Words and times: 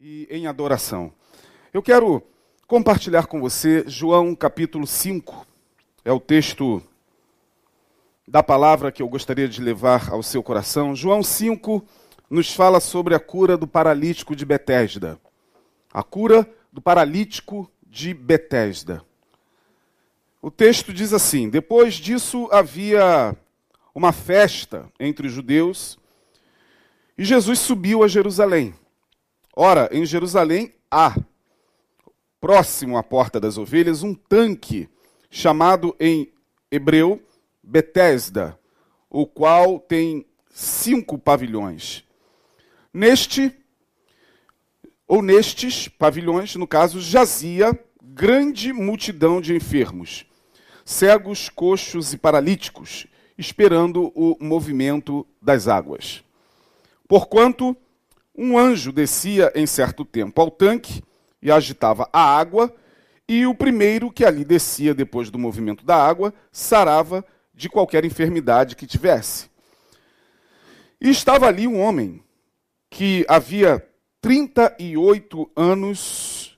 e 0.00 0.28
em 0.30 0.46
adoração. 0.46 1.12
Eu 1.72 1.82
quero 1.82 2.22
compartilhar 2.66 3.26
com 3.26 3.40
você 3.40 3.82
João 3.86 4.34
capítulo 4.34 4.86
5. 4.86 5.46
É 6.04 6.12
o 6.12 6.20
texto 6.20 6.80
da 8.26 8.42
palavra 8.42 8.92
que 8.92 9.02
eu 9.02 9.08
gostaria 9.08 9.48
de 9.48 9.60
levar 9.60 10.10
ao 10.10 10.22
seu 10.22 10.42
coração. 10.42 10.94
João 10.94 11.22
5 11.22 11.84
nos 12.30 12.54
fala 12.54 12.78
sobre 12.78 13.14
a 13.14 13.18
cura 13.18 13.56
do 13.56 13.66
paralítico 13.66 14.36
de 14.36 14.44
Betesda. 14.44 15.18
A 15.92 16.02
cura 16.02 16.48
do 16.72 16.80
paralítico 16.80 17.68
de 17.84 18.14
Betesda. 18.14 19.02
O 20.40 20.50
texto 20.50 20.92
diz 20.92 21.12
assim: 21.12 21.48
Depois 21.48 21.94
disso 21.94 22.48
havia 22.52 23.36
uma 23.92 24.12
festa 24.12 24.88
entre 25.00 25.26
os 25.26 25.32
judeus 25.32 25.98
e 27.16 27.24
Jesus 27.24 27.58
subiu 27.58 28.04
a 28.04 28.08
Jerusalém. 28.08 28.72
Ora, 29.60 29.88
em 29.90 30.06
Jerusalém 30.06 30.72
há, 30.88 31.16
próximo 32.40 32.96
à 32.96 33.02
porta 33.02 33.40
das 33.40 33.58
ovelhas, 33.58 34.04
um 34.04 34.14
tanque 34.14 34.88
chamado 35.28 35.96
em 35.98 36.32
hebreu 36.70 37.20
Betesda, 37.60 38.56
o 39.10 39.26
qual 39.26 39.80
tem 39.80 40.24
cinco 40.48 41.18
pavilhões. 41.18 42.04
Neste, 42.94 43.52
ou 45.08 45.22
nestes 45.22 45.88
pavilhões, 45.88 46.54
no 46.54 46.64
caso, 46.64 47.00
jazia 47.00 47.76
grande 48.00 48.72
multidão 48.72 49.40
de 49.40 49.56
enfermos, 49.56 50.24
cegos, 50.84 51.48
coxos 51.48 52.12
e 52.12 52.16
paralíticos, 52.16 53.08
esperando 53.36 54.12
o 54.14 54.36
movimento 54.38 55.26
das 55.42 55.66
águas. 55.66 56.22
Porquanto 57.08 57.76
um 58.38 58.56
anjo 58.56 58.92
descia 58.92 59.52
em 59.56 59.66
certo 59.66 60.04
tempo 60.04 60.40
ao 60.40 60.48
tanque 60.48 61.02
e 61.42 61.50
agitava 61.50 62.08
a 62.12 62.20
água, 62.20 62.72
e 63.28 63.44
o 63.44 63.54
primeiro 63.54 64.12
que 64.12 64.24
ali 64.24 64.44
descia 64.44 64.94
depois 64.94 65.28
do 65.28 65.38
movimento 65.38 65.84
da 65.84 65.96
água 65.96 66.32
sarava 66.52 67.24
de 67.52 67.68
qualquer 67.68 68.04
enfermidade 68.04 68.76
que 68.76 68.86
tivesse. 68.86 69.50
E 71.00 71.10
estava 71.10 71.46
ali 71.46 71.66
um 71.66 71.80
homem 71.80 72.22
que 72.88 73.26
havia 73.28 73.84
38 74.20 75.50
anos. 75.54 76.56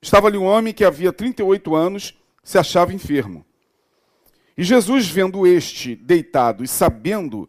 Estava 0.00 0.28
ali 0.28 0.36
um 0.36 0.44
homem 0.44 0.74
que 0.74 0.84
havia 0.84 1.12
38 1.12 1.74
anos 1.74 2.14
se 2.42 2.58
achava 2.58 2.92
enfermo. 2.92 3.44
E 4.56 4.62
Jesus, 4.62 5.08
vendo 5.08 5.46
este 5.46 5.96
deitado 5.96 6.62
e 6.62 6.68
sabendo 6.68 7.48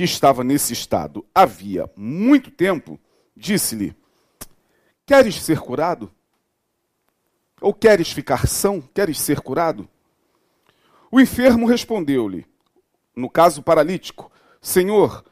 estava 0.00 0.42
nesse 0.42 0.72
estado 0.72 1.24
havia 1.34 1.90
muito 1.94 2.50
tempo, 2.50 2.98
disse-lhe: 3.36 3.94
Queres 5.04 5.42
ser 5.42 5.60
curado? 5.60 6.10
Ou 7.60 7.74
queres 7.74 8.10
ficar 8.10 8.48
são? 8.48 8.80
Queres 8.80 9.20
ser 9.20 9.40
curado? 9.40 9.88
O 11.10 11.20
enfermo 11.20 11.66
respondeu-lhe, 11.66 12.46
no 13.14 13.28
caso 13.28 13.62
paralítico: 13.62 14.32
Senhor, 14.60 15.22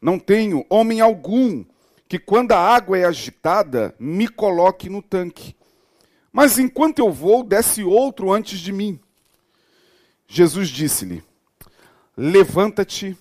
não 0.00 0.18
tenho 0.18 0.66
homem 0.68 1.00
algum 1.00 1.64
que, 2.08 2.18
quando 2.18 2.52
a 2.52 2.58
água 2.58 2.98
é 2.98 3.04
agitada, 3.04 3.94
me 3.98 4.26
coloque 4.26 4.88
no 4.88 5.00
tanque. 5.00 5.54
Mas 6.32 6.58
enquanto 6.58 6.98
eu 6.98 7.12
vou, 7.12 7.44
desce 7.44 7.84
outro 7.84 8.32
antes 8.32 8.58
de 8.58 8.72
mim. 8.72 8.98
Jesus 10.26 10.68
disse-lhe: 10.68 11.22
Levanta-te 12.16 13.16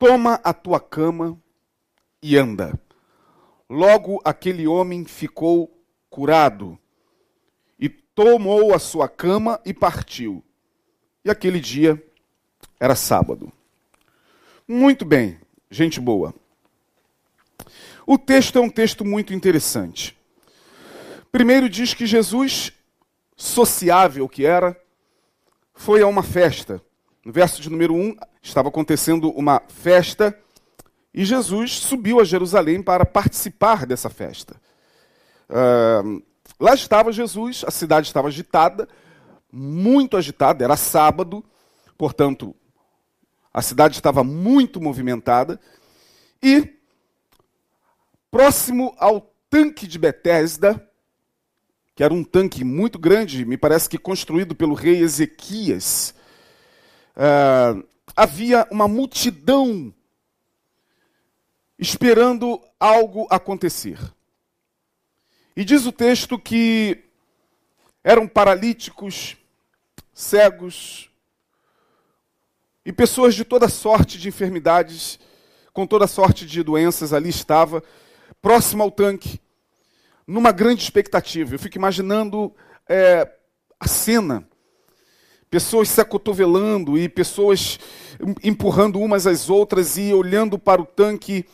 Toma 0.00 0.40
a 0.42 0.54
tua 0.54 0.80
cama 0.80 1.38
e 2.22 2.34
anda. 2.34 2.72
Logo 3.68 4.18
aquele 4.24 4.66
homem 4.66 5.04
ficou 5.04 5.70
curado 6.08 6.78
e 7.78 7.86
tomou 7.86 8.72
a 8.74 8.78
sua 8.78 9.10
cama 9.10 9.60
e 9.62 9.74
partiu. 9.74 10.42
E 11.22 11.30
aquele 11.30 11.60
dia 11.60 12.02
era 12.80 12.96
sábado. 12.96 13.52
Muito 14.66 15.04
bem, 15.04 15.38
gente 15.70 16.00
boa. 16.00 16.34
O 18.06 18.16
texto 18.16 18.56
é 18.56 18.62
um 18.62 18.70
texto 18.70 19.04
muito 19.04 19.34
interessante. 19.34 20.16
Primeiro 21.30 21.68
diz 21.68 21.92
que 21.92 22.06
Jesus, 22.06 22.72
sociável 23.36 24.26
que 24.26 24.46
era, 24.46 24.82
foi 25.74 26.00
a 26.00 26.06
uma 26.06 26.22
festa. 26.22 26.82
No 27.24 27.32
verso 27.32 27.60
de 27.60 27.68
número 27.68 27.94
1, 27.94 28.16
estava 28.42 28.68
acontecendo 28.68 29.30
uma 29.30 29.62
festa 29.68 30.36
e 31.12 31.24
Jesus 31.24 31.78
subiu 31.78 32.20
a 32.20 32.24
Jerusalém 32.24 32.82
para 32.82 33.04
participar 33.04 33.84
dessa 33.84 34.08
festa. 34.08 34.60
Uh, 35.48 36.22
lá 36.58 36.74
estava 36.74 37.12
Jesus, 37.12 37.64
a 37.66 37.70
cidade 37.70 38.06
estava 38.06 38.28
agitada, 38.28 38.88
muito 39.52 40.16
agitada, 40.16 40.64
era 40.64 40.76
sábado, 40.76 41.44
portanto, 41.98 42.54
a 43.52 43.60
cidade 43.60 43.96
estava 43.96 44.22
muito 44.22 44.80
movimentada, 44.80 45.60
e 46.42 46.76
próximo 48.30 48.94
ao 48.96 49.34
tanque 49.50 49.86
de 49.86 49.98
Betesda, 49.98 50.88
que 51.94 52.04
era 52.04 52.14
um 52.14 52.22
tanque 52.22 52.62
muito 52.62 52.98
grande, 52.98 53.44
me 53.44 53.58
parece 53.58 53.88
que 53.88 53.98
construído 53.98 54.54
pelo 54.54 54.74
rei 54.74 55.02
Ezequias, 55.02 56.14
uh, 57.20 57.86
havia 58.16 58.66
uma 58.70 58.88
multidão 58.88 59.94
esperando 61.78 62.60
algo 62.78 63.26
acontecer. 63.30 63.98
E 65.54 65.64
diz 65.64 65.84
o 65.84 65.92
texto 65.92 66.38
que 66.38 67.04
eram 68.02 68.26
paralíticos, 68.26 69.36
cegos 70.14 71.10
e 72.84 72.92
pessoas 72.92 73.34
de 73.34 73.44
toda 73.44 73.68
sorte 73.68 74.18
de 74.18 74.28
enfermidades, 74.28 75.18
com 75.72 75.86
toda 75.86 76.06
sorte 76.06 76.46
de 76.46 76.62
doenças 76.62 77.12
ali 77.12 77.28
estava, 77.28 77.82
próximo 78.40 78.82
ao 78.82 78.90
tanque, 78.90 79.40
numa 80.26 80.52
grande 80.52 80.82
expectativa. 80.82 81.54
Eu 81.54 81.58
fico 81.58 81.76
imaginando 81.76 82.54
é, 82.88 83.30
a 83.78 83.86
cena 83.86 84.49
pessoas 85.50 85.88
se 85.88 86.00
acotovelando 86.00 86.96
e 86.96 87.08
pessoas 87.08 87.78
empurrando 88.42 89.00
umas 89.00 89.26
às 89.26 89.50
outras 89.50 89.98
e 89.98 90.14
olhando 90.14 90.58
para 90.58 90.80
o 90.80 90.86
tanque 90.86 91.44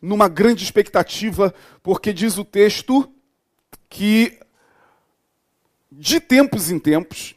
numa 0.00 0.28
grande 0.28 0.64
expectativa, 0.64 1.54
porque 1.82 2.12
diz 2.12 2.38
o 2.38 2.44
texto 2.44 3.08
que 3.88 4.40
de 5.92 6.18
tempos 6.18 6.70
em 6.70 6.78
tempos 6.78 7.36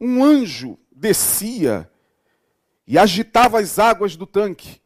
um 0.00 0.24
anjo 0.24 0.78
descia 0.90 1.90
e 2.86 2.98
agitava 2.98 3.60
as 3.60 3.78
águas 3.78 4.16
do 4.16 4.26
tanque. 4.26 4.80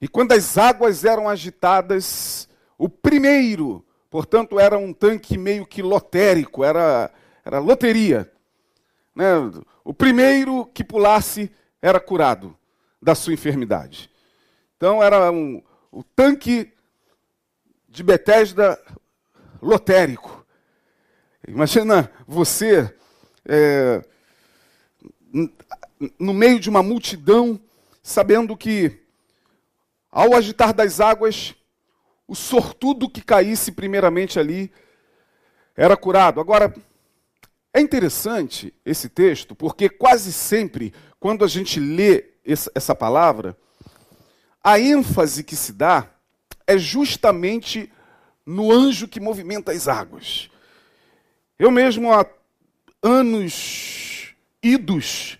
E 0.00 0.08
quando 0.08 0.32
as 0.32 0.56
águas 0.56 1.04
eram 1.04 1.28
agitadas, 1.28 2.48
o 2.78 2.88
primeiro, 2.88 3.84
portanto, 4.08 4.58
era 4.58 4.78
um 4.78 4.92
tanque 4.92 5.36
meio 5.36 5.66
que 5.66 5.82
lotérico, 5.82 6.64
era, 6.64 7.12
era 7.44 7.58
loteria. 7.58 8.30
Né? 9.14 9.32
O 9.84 9.92
primeiro 9.92 10.66
que 10.66 10.84
pulasse 10.84 11.50
era 11.80 11.98
curado 11.98 12.56
da 13.00 13.14
sua 13.14 13.32
enfermidade. 13.32 14.10
Então 14.76 15.02
era 15.02 15.30
um, 15.30 15.62
o 15.90 16.02
tanque 16.02 16.72
de 17.88 18.02
Betesda 18.02 18.80
lotérico. 19.60 20.46
Imagina 21.46 22.10
você 22.26 22.94
é, 23.44 24.04
no 26.18 26.32
meio 26.32 26.60
de 26.60 26.68
uma 26.70 26.82
multidão, 26.82 27.60
sabendo 28.02 28.56
que 28.56 29.02
ao 30.10 30.34
agitar 30.34 30.72
das 30.72 31.00
águas, 31.00 31.54
o 32.26 32.34
sortudo 32.34 33.08
que 33.08 33.22
caísse 33.22 33.72
primeiramente 33.72 34.38
ali 34.38 34.72
era 35.76 35.96
curado. 35.96 36.40
Agora, 36.40 36.74
é 37.72 37.80
interessante 37.80 38.74
esse 38.84 39.08
texto, 39.08 39.54
porque 39.54 39.88
quase 39.88 40.32
sempre, 40.32 40.92
quando 41.18 41.44
a 41.44 41.48
gente 41.48 41.78
lê 41.78 42.24
essa 42.44 42.94
palavra, 42.94 43.56
a 44.62 44.78
ênfase 44.78 45.44
que 45.44 45.54
se 45.56 45.72
dá 45.72 46.10
é 46.66 46.76
justamente 46.76 47.90
no 48.44 48.72
anjo 48.72 49.08
que 49.08 49.20
movimenta 49.20 49.72
as 49.72 49.86
águas. 49.86 50.50
Eu 51.58 51.70
mesmo, 51.70 52.12
há 52.12 52.26
anos 53.02 54.34
idos 54.62 55.38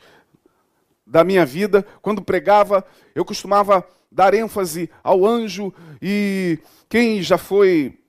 da 1.06 1.24
minha 1.24 1.44
vida, 1.44 1.84
quando 2.00 2.22
pregava, 2.22 2.84
eu 3.14 3.24
costumava 3.24 3.86
dar 4.10 4.34
ênfase 4.34 4.88
ao 5.02 5.26
anjo, 5.26 5.72
e 6.00 6.58
quem 6.88 7.22
já 7.22 7.36
foi 7.36 7.99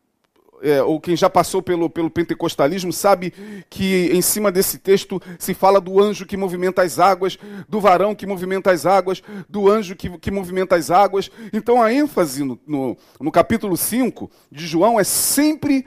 é, 0.61 0.81
ou 0.81 0.99
quem 0.99 1.15
já 1.15 1.29
passou 1.29 1.61
pelo, 1.61 1.89
pelo 1.89 2.09
pentecostalismo, 2.09 2.93
sabe 2.93 3.33
que 3.69 4.09
em 4.13 4.21
cima 4.21 4.51
desse 4.51 4.77
texto 4.77 5.21
se 5.39 5.53
fala 5.53 5.81
do 5.81 6.01
anjo 6.01 6.25
que 6.25 6.37
movimenta 6.37 6.81
as 6.81 6.99
águas, 6.99 7.37
do 7.67 7.79
varão 7.79 8.15
que 8.15 8.25
movimenta 8.25 8.71
as 8.71 8.85
águas, 8.85 9.21
do 9.49 9.69
anjo 9.69 9.95
que, 9.95 10.09
que 10.19 10.31
movimenta 10.31 10.75
as 10.75 10.91
águas. 10.91 11.29
Então 11.51 11.81
a 11.81 11.91
ênfase 11.91 12.43
no, 12.43 12.59
no, 12.65 12.97
no 13.19 13.31
capítulo 13.31 13.75
5 13.75 14.29
de 14.51 14.67
João 14.67 14.99
é 14.99 15.03
sempre 15.03 15.85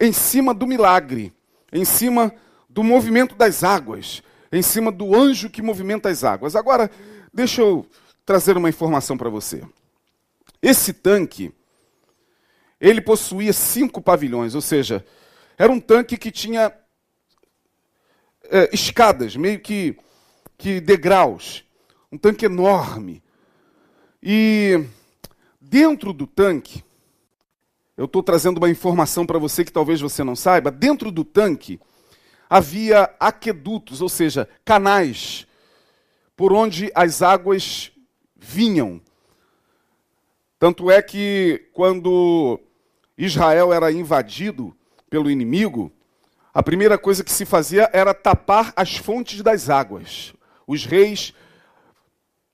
em 0.00 0.12
cima 0.12 0.52
do 0.52 0.66
milagre, 0.66 1.32
em 1.72 1.84
cima 1.84 2.32
do 2.68 2.82
movimento 2.82 3.34
das 3.34 3.62
águas, 3.62 4.22
em 4.50 4.62
cima 4.62 4.90
do 4.90 5.14
anjo 5.14 5.50
que 5.50 5.62
movimenta 5.62 6.08
as 6.08 6.24
águas. 6.24 6.56
Agora, 6.56 6.90
deixa 7.32 7.60
eu 7.60 7.86
trazer 8.24 8.56
uma 8.56 8.68
informação 8.68 9.16
para 9.16 9.28
você. 9.28 9.62
Esse 10.62 10.92
tanque 10.92 11.52
ele 12.84 13.00
possuía 13.00 13.50
cinco 13.54 13.98
pavilhões, 14.02 14.54
ou 14.54 14.60
seja, 14.60 15.02
era 15.56 15.72
um 15.72 15.80
tanque 15.80 16.18
que 16.18 16.30
tinha 16.30 16.70
é, 18.50 18.68
escadas, 18.74 19.34
meio 19.36 19.58
que, 19.58 19.96
que 20.58 20.82
degraus, 20.82 21.64
um 22.12 22.18
tanque 22.18 22.44
enorme. 22.44 23.22
E 24.22 24.84
dentro 25.58 26.12
do 26.12 26.26
tanque, 26.26 26.84
eu 27.96 28.04
estou 28.04 28.22
trazendo 28.22 28.58
uma 28.58 28.68
informação 28.68 29.24
para 29.24 29.38
você 29.38 29.64
que 29.64 29.72
talvez 29.72 30.02
você 30.02 30.22
não 30.22 30.36
saiba, 30.36 30.70
dentro 30.70 31.10
do 31.10 31.24
tanque 31.24 31.80
havia 32.50 33.04
aquedutos, 33.18 34.02
ou 34.02 34.10
seja, 34.10 34.46
canais, 34.62 35.46
por 36.36 36.52
onde 36.52 36.92
as 36.94 37.22
águas 37.22 37.90
vinham. 38.36 39.00
Tanto 40.58 40.90
é 40.90 41.00
que 41.00 41.70
quando 41.72 42.60
Israel 43.16 43.72
era 43.72 43.92
invadido 43.92 44.76
pelo 45.08 45.30
inimigo, 45.30 45.92
a 46.52 46.62
primeira 46.62 46.98
coisa 46.98 47.24
que 47.24 47.30
se 47.30 47.44
fazia 47.44 47.88
era 47.92 48.12
tapar 48.14 48.72
as 48.76 48.96
fontes 48.96 49.42
das 49.42 49.68
águas. 49.70 50.32
Os 50.66 50.84
reis 50.84 51.32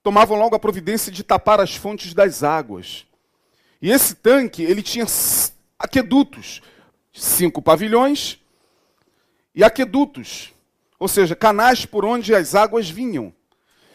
tomavam 0.02 0.38
logo 0.38 0.54
a 0.54 0.58
providência 0.58 1.12
de 1.12 1.22
tapar 1.22 1.60
as 1.60 1.74
fontes 1.74 2.14
das 2.14 2.42
águas. 2.42 3.06
E 3.80 3.90
esse 3.90 4.14
tanque, 4.14 4.62
ele 4.62 4.82
tinha 4.82 5.06
aquedutos, 5.78 6.60
cinco 7.12 7.62
pavilhões 7.62 8.38
e 9.54 9.64
aquedutos, 9.64 10.52
ou 10.98 11.08
seja, 11.08 11.34
canais 11.34 11.86
por 11.86 12.04
onde 12.04 12.34
as 12.34 12.54
águas 12.54 12.88
vinham. 12.88 13.32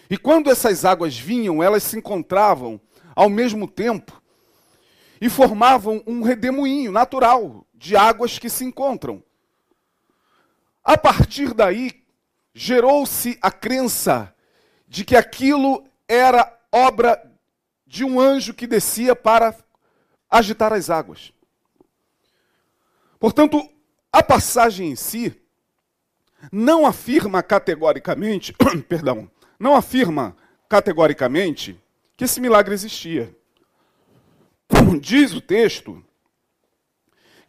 E 0.09 0.17
quando 0.17 0.49
essas 0.49 0.85
águas 0.85 1.17
vinham, 1.17 1.61
elas 1.61 1.83
se 1.83 1.97
encontravam 1.97 2.79
ao 3.15 3.29
mesmo 3.29 3.67
tempo 3.67 4.21
e 5.19 5.29
formavam 5.29 6.03
um 6.05 6.21
redemoinho 6.21 6.91
natural 6.91 7.65
de 7.73 7.95
águas 7.95 8.37
que 8.39 8.49
se 8.49 8.63
encontram. 8.63 9.23
A 10.83 10.97
partir 10.97 11.53
daí, 11.53 12.03
gerou-se 12.53 13.37
a 13.41 13.51
crença 13.51 14.33
de 14.87 15.03
que 15.03 15.15
aquilo 15.15 15.83
era 16.07 16.57
obra 16.71 17.21
de 17.85 18.03
um 18.03 18.19
anjo 18.19 18.53
que 18.53 18.67
descia 18.67 19.15
para 19.15 19.55
agitar 20.29 20.73
as 20.73 20.89
águas. 20.89 21.33
Portanto, 23.19 23.67
a 24.11 24.21
passagem 24.21 24.91
em 24.91 24.95
si 24.95 25.33
não 26.51 26.85
afirma 26.85 27.41
categoricamente, 27.41 28.53
perdão, 28.87 29.29
não 29.59 29.75
afirma 29.75 30.35
categoricamente 30.69 31.81
que 32.15 32.25
esse 32.25 32.39
milagre 32.39 32.73
existia. 32.73 33.35
Diz 35.01 35.33
o 35.33 35.41
texto 35.41 36.03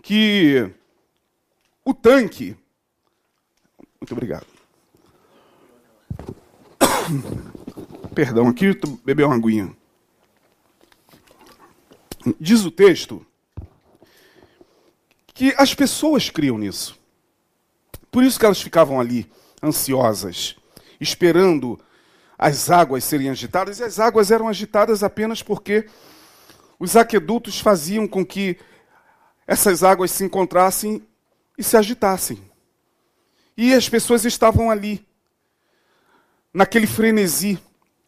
que 0.02 0.70
o 1.84 1.94
tanque. 1.94 2.56
Muito 4.00 4.12
obrigado. 4.12 4.46
Perdão, 8.14 8.48
aqui 8.48 8.78
beber 9.04 9.24
uma 9.24 9.36
aguinha. 9.36 9.74
Diz 12.40 12.64
o 12.64 12.70
texto 12.70 13.24
que 15.34 15.54
as 15.56 15.74
pessoas 15.74 16.30
criam 16.30 16.58
nisso. 16.58 16.98
Por 18.10 18.24
isso 18.24 18.38
que 18.38 18.46
elas 18.46 18.60
ficavam 18.60 18.98
ali, 18.98 19.30
ansiosas, 19.62 20.56
esperando 21.00 21.78
as 22.38 22.70
águas 22.70 23.04
serem 23.04 23.28
agitadas, 23.28 23.78
e 23.78 23.84
as 23.84 24.00
águas 24.00 24.30
eram 24.30 24.48
agitadas 24.48 25.02
apenas 25.02 25.42
porque 25.42 25.86
os 26.78 26.96
aquedutos 26.96 27.61
faziam 27.61 28.06
com 28.06 28.25
que 28.25 28.58
essas 29.46 29.82
águas 29.82 30.11
se 30.11 30.25
encontrassem 30.25 31.02
e 31.56 31.62
se 31.62 31.76
agitassem. 31.76 32.38
E 33.56 33.73
as 33.73 33.88
pessoas 33.88 34.25
estavam 34.25 34.70
ali, 34.70 35.06
naquele 36.52 36.87
frenesi, 36.87 37.58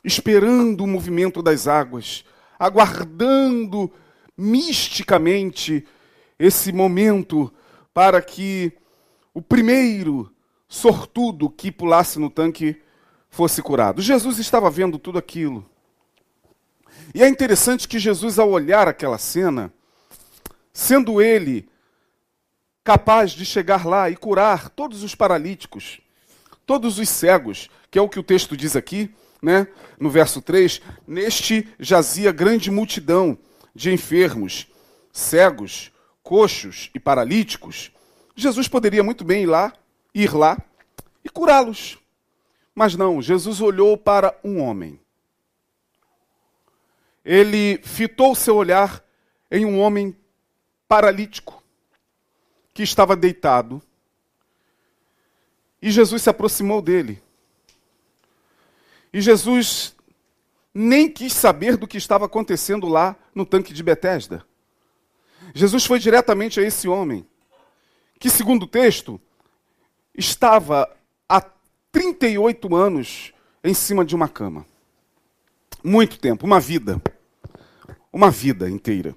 esperando 0.04 0.82
o 0.82 0.86
movimento 0.86 1.42
das 1.42 1.66
águas, 1.66 2.24
aguardando 2.58 3.90
misticamente 4.36 5.86
esse 6.38 6.72
momento 6.72 7.52
para 7.92 8.20
que 8.22 8.72
o 9.32 9.42
primeiro 9.42 10.32
sortudo 10.68 11.50
que 11.50 11.72
pulasse 11.72 12.18
no 12.18 12.30
tanque 12.30 12.80
fosse 13.30 13.62
curado. 13.62 14.02
Jesus 14.02 14.38
estava 14.38 14.70
vendo 14.70 14.98
tudo 14.98 15.18
aquilo. 15.18 15.68
E 17.14 17.22
é 17.22 17.28
interessante 17.28 17.88
que 17.88 17.98
Jesus, 17.98 18.38
ao 18.38 18.50
olhar 18.50 18.86
aquela 18.86 19.18
cena, 19.18 19.72
sendo 20.72 21.22
ele 21.22 21.68
capaz 22.84 23.32
de 23.32 23.44
chegar 23.44 23.86
lá 23.86 24.10
e 24.10 24.16
curar 24.16 24.68
todos 24.68 25.02
os 25.02 25.14
paralíticos, 25.14 26.00
todos 26.66 26.98
os 26.98 27.08
cegos, 27.08 27.70
que 27.90 27.98
é 27.98 28.02
o 28.02 28.08
que 28.08 28.18
o 28.18 28.22
texto 28.22 28.56
diz 28.56 28.76
aqui, 28.76 29.10
né? 29.40 29.66
no 29.98 30.10
verso 30.10 30.42
3, 30.42 30.82
neste 31.06 31.66
jazia 31.78 32.30
grande 32.30 32.70
multidão 32.70 33.38
de 33.74 33.92
enfermos, 33.92 34.66
cegos, 35.12 35.90
coxos 36.22 36.90
e 36.94 37.00
paralíticos. 37.00 37.90
Jesus 38.36 38.68
poderia 38.68 39.02
muito 39.02 39.24
bem 39.24 39.44
ir 39.44 39.46
lá, 39.46 39.72
ir 40.14 40.34
lá 40.34 40.58
e 41.24 41.28
curá-los. 41.28 41.98
Mas 42.74 42.94
não, 42.94 43.20
Jesus 43.22 43.60
olhou 43.60 43.96
para 43.96 44.38
um 44.44 44.60
homem 44.60 45.00
ele 47.28 47.78
fitou 47.82 48.34
seu 48.34 48.56
olhar 48.56 49.04
em 49.50 49.66
um 49.66 49.78
homem 49.80 50.16
paralítico 50.88 51.62
que 52.72 52.82
estava 52.82 53.14
deitado. 53.14 53.82
E 55.82 55.90
Jesus 55.90 56.22
se 56.22 56.30
aproximou 56.30 56.80
dele. 56.80 57.22
E 59.12 59.20
Jesus 59.20 59.94
nem 60.72 61.06
quis 61.06 61.34
saber 61.34 61.76
do 61.76 61.86
que 61.86 61.98
estava 61.98 62.24
acontecendo 62.24 62.88
lá 62.88 63.14
no 63.34 63.44
tanque 63.44 63.74
de 63.74 63.82
Betesda. 63.82 64.42
Jesus 65.54 65.84
foi 65.84 65.98
diretamente 65.98 66.58
a 66.58 66.62
esse 66.62 66.88
homem, 66.88 67.26
que, 68.18 68.30
segundo 68.30 68.62
o 68.62 68.66
texto, 68.66 69.20
estava 70.16 70.90
há 71.28 71.42
38 71.92 72.74
anos 72.74 73.34
em 73.62 73.74
cima 73.74 74.02
de 74.02 74.16
uma 74.16 74.30
cama. 74.30 74.64
Muito 75.84 76.18
tempo, 76.18 76.46
uma 76.46 76.58
vida 76.58 76.98
uma 78.12 78.30
vida 78.30 78.68
inteira. 78.68 79.16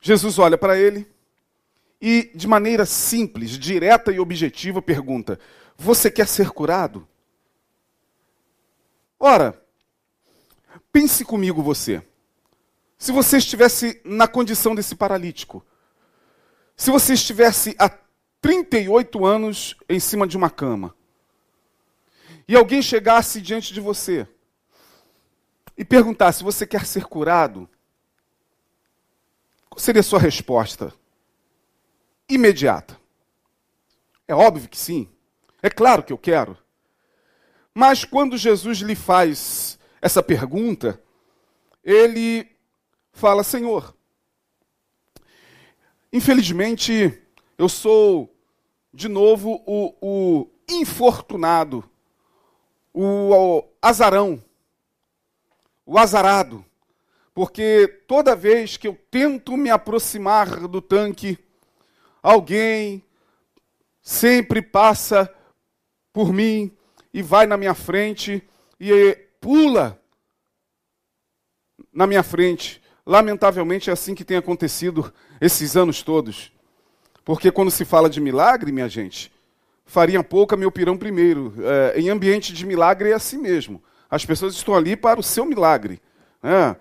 Jesus 0.00 0.38
olha 0.38 0.56
para 0.56 0.78
ele 0.78 1.06
e, 2.00 2.30
de 2.34 2.46
maneira 2.46 2.84
simples, 2.86 3.58
direta 3.58 4.12
e 4.12 4.20
objetiva, 4.20 4.82
pergunta: 4.82 5.38
Você 5.76 6.10
quer 6.10 6.28
ser 6.28 6.50
curado? 6.50 7.06
Ora, 9.18 9.60
pense 10.92 11.24
comigo 11.24 11.62
você. 11.62 12.02
Se 12.98 13.12
você 13.12 13.38
estivesse 13.38 14.00
na 14.04 14.26
condição 14.26 14.74
desse 14.74 14.94
paralítico, 14.94 15.64
se 16.76 16.90
você 16.90 17.14
estivesse 17.14 17.74
há 17.78 17.90
38 18.40 19.24
anos 19.24 19.76
em 19.88 19.98
cima 19.98 20.26
de 20.26 20.36
uma 20.36 20.50
cama, 20.50 20.94
e 22.48 22.54
alguém 22.54 22.80
chegasse 22.80 23.40
diante 23.40 23.72
de 23.72 23.80
você 23.80 24.26
e 25.76 25.84
perguntasse: 25.84 26.44
Você 26.44 26.66
quer 26.66 26.86
ser 26.86 27.04
curado? 27.04 27.68
Qual 29.76 29.82
seria 29.82 30.00
a 30.00 30.02
sua 30.02 30.18
resposta? 30.18 30.90
Imediata. 32.26 32.98
É 34.26 34.34
óbvio 34.34 34.70
que 34.70 34.78
sim. 34.78 35.06
É 35.62 35.68
claro 35.68 36.02
que 36.02 36.14
eu 36.14 36.16
quero. 36.16 36.56
Mas 37.74 38.02
quando 38.02 38.38
Jesus 38.38 38.78
lhe 38.78 38.94
faz 38.94 39.78
essa 40.00 40.22
pergunta, 40.22 40.98
ele 41.84 42.50
fala: 43.12 43.44
Senhor, 43.44 43.94
infelizmente 46.10 47.22
eu 47.58 47.68
sou 47.68 48.34
de 48.94 49.08
novo 49.08 49.62
o, 49.66 49.94
o 50.00 50.50
infortunado, 50.66 51.84
o, 52.94 53.04
o 53.30 53.68
azarão, 53.82 54.42
o 55.84 55.98
azarado 55.98 56.64
porque 57.36 57.86
toda 58.08 58.34
vez 58.34 58.78
que 58.78 58.88
eu 58.88 58.98
tento 59.10 59.58
me 59.58 59.68
aproximar 59.68 60.66
do 60.66 60.80
tanque, 60.80 61.38
alguém 62.22 63.04
sempre 64.00 64.62
passa 64.62 65.30
por 66.14 66.32
mim 66.32 66.74
e 67.12 67.20
vai 67.20 67.46
na 67.46 67.58
minha 67.58 67.74
frente 67.74 68.42
e 68.80 69.18
pula 69.38 70.00
na 71.92 72.06
minha 72.06 72.22
frente. 72.22 72.80
Lamentavelmente 73.04 73.90
é 73.90 73.92
assim 73.92 74.14
que 74.14 74.24
tem 74.24 74.38
acontecido 74.38 75.12
esses 75.38 75.76
anos 75.76 76.02
todos. 76.02 76.50
Porque 77.22 77.52
quando 77.52 77.70
se 77.70 77.84
fala 77.84 78.08
de 78.08 78.18
milagre, 78.18 78.72
minha 78.72 78.88
gente, 78.88 79.30
farinha 79.84 80.24
pouca, 80.24 80.56
meu 80.56 80.72
pirão 80.72 80.96
primeiro. 80.96 81.52
É, 81.58 82.00
em 82.00 82.08
ambiente 82.08 82.50
de 82.54 82.64
milagre 82.64 83.10
é 83.10 83.14
assim 83.14 83.36
mesmo. 83.36 83.84
As 84.08 84.24
pessoas 84.24 84.54
estão 84.54 84.74
ali 84.74 84.96
para 84.96 85.20
o 85.20 85.22
seu 85.22 85.44
milagre. 85.44 86.00
Né? 86.42 86.74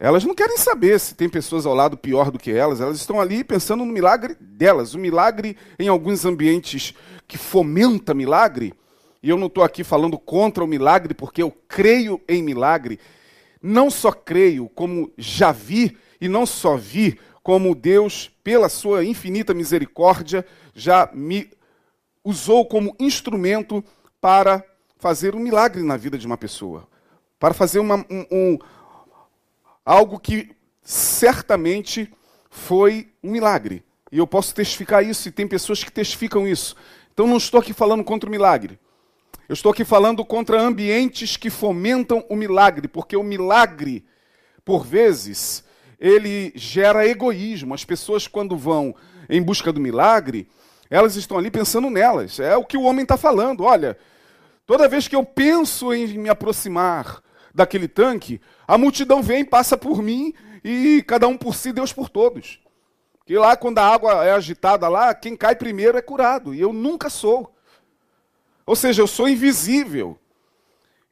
Elas 0.00 0.24
não 0.24 0.34
querem 0.34 0.56
saber 0.56 1.00
se 1.00 1.14
tem 1.14 1.28
pessoas 1.28 1.66
ao 1.66 1.74
lado 1.74 1.96
pior 1.96 2.30
do 2.30 2.38
que 2.38 2.52
elas, 2.52 2.80
elas 2.80 2.98
estão 2.98 3.20
ali 3.20 3.42
pensando 3.42 3.84
no 3.84 3.92
milagre 3.92 4.36
delas. 4.38 4.94
O 4.94 4.98
milagre, 4.98 5.56
em 5.76 5.88
alguns 5.88 6.24
ambientes 6.24 6.94
que 7.26 7.36
fomenta 7.36 8.14
milagre, 8.14 8.72
e 9.20 9.28
eu 9.28 9.36
não 9.36 9.48
estou 9.48 9.64
aqui 9.64 9.82
falando 9.82 10.16
contra 10.16 10.62
o 10.62 10.68
milagre, 10.68 11.14
porque 11.14 11.42
eu 11.42 11.50
creio 11.66 12.20
em 12.28 12.42
milagre. 12.42 13.00
Não 13.60 13.90
só 13.90 14.12
creio, 14.12 14.68
como 14.68 15.10
já 15.18 15.50
vi, 15.50 15.98
e 16.20 16.28
não 16.28 16.46
só 16.46 16.76
vi, 16.76 17.18
como 17.42 17.74
Deus, 17.74 18.30
pela 18.44 18.68
sua 18.68 19.04
infinita 19.04 19.52
misericórdia, 19.52 20.46
já 20.74 21.10
me 21.12 21.50
usou 22.22 22.64
como 22.66 22.94
instrumento 23.00 23.82
para 24.20 24.62
fazer 24.98 25.34
um 25.34 25.40
milagre 25.40 25.82
na 25.82 25.96
vida 25.96 26.16
de 26.16 26.26
uma 26.26 26.36
pessoa. 26.36 26.86
Para 27.38 27.54
fazer 27.54 27.80
uma, 27.80 27.96
um, 28.10 28.26
um 28.30 28.58
algo 29.88 30.20
que 30.20 30.50
certamente 30.82 32.12
foi 32.50 33.08
um 33.24 33.30
milagre. 33.30 33.82
E 34.12 34.18
eu 34.18 34.26
posso 34.26 34.54
testificar 34.54 35.02
isso, 35.02 35.26
e 35.26 35.32
tem 35.32 35.48
pessoas 35.48 35.82
que 35.82 35.90
testificam 35.90 36.46
isso. 36.46 36.76
Então 37.14 37.26
não 37.26 37.38
estou 37.38 37.58
aqui 37.58 37.72
falando 37.72 38.04
contra 38.04 38.28
o 38.28 38.30
milagre. 38.30 38.78
Eu 39.48 39.54
estou 39.54 39.72
aqui 39.72 39.86
falando 39.86 40.22
contra 40.26 40.60
ambientes 40.60 41.38
que 41.38 41.48
fomentam 41.48 42.22
o 42.28 42.36
milagre, 42.36 42.86
porque 42.86 43.16
o 43.16 43.22
milagre, 43.22 44.04
por 44.62 44.84
vezes, 44.84 45.64
ele 45.98 46.52
gera 46.54 47.08
egoísmo. 47.08 47.72
As 47.72 47.82
pessoas, 47.82 48.28
quando 48.28 48.58
vão 48.58 48.94
em 49.26 49.42
busca 49.42 49.72
do 49.72 49.80
milagre, 49.80 50.50
elas 50.90 51.16
estão 51.16 51.38
ali 51.38 51.50
pensando 51.50 51.88
nelas. 51.88 52.38
É 52.38 52.54
o 52.54 52.64
que 52.64 52.76
o 52.76 52.82
homem 52.82 53.04
está 53.04 53.16
falando. 53.16 53.64
Olha, 53.64 53.96
toda 54.66 54.86
vez 54.86 55.08
que 55.08 55.16
eu 55.16 55.24
penso 55.24 55.94
em 55.94 56.18
me 56.18 56.28
aproximar 56.28 57.22
daquele 57.58 57.88
tanque, 57.88 58.40
a 58.66 58.78
multidão 58.78 59.20
vem, 59.20 59.44
passa 59.44 59.76
por 59.76 60.00
mim 60.00 60.32
e 60.64 61.02
cada 61.06 61.26
um 61.26 61.36
por 61.36 61.54
si, 61.54 61.72
Deus 61.72 61.92
por 61.92 62.08
todos. 62.08 62.60
E 63.26 63.36
lá, 63.36 63.56
quando 63.56 63.78
a 63.78 63.86
água 63.86 64.24
é 64.24 64.30
agitada 64.30 64.88
lá, 64.88 65.12
quem 65.12 65.36
cai 65.36 65.54
primeiro 65.54 65.98
é 65.98 66.02
curado. 66.02 66.54
E 66.54 66.60
eu 66.60 66.72
nunca 66.72 67.10
sou. 67.10 67.54
Ou 68.64 68.74
seja, 68.74 69.02
eu 69.02 69.06
sou 69.06 69.28
invisível. 69.28 70.18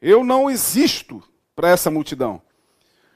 Eu 0.01 0.23
não 0.23 0.49
existo 0.49 1.21
para 1.55 1.69
essa 1.69 1.91
multidão. 1.91 2.41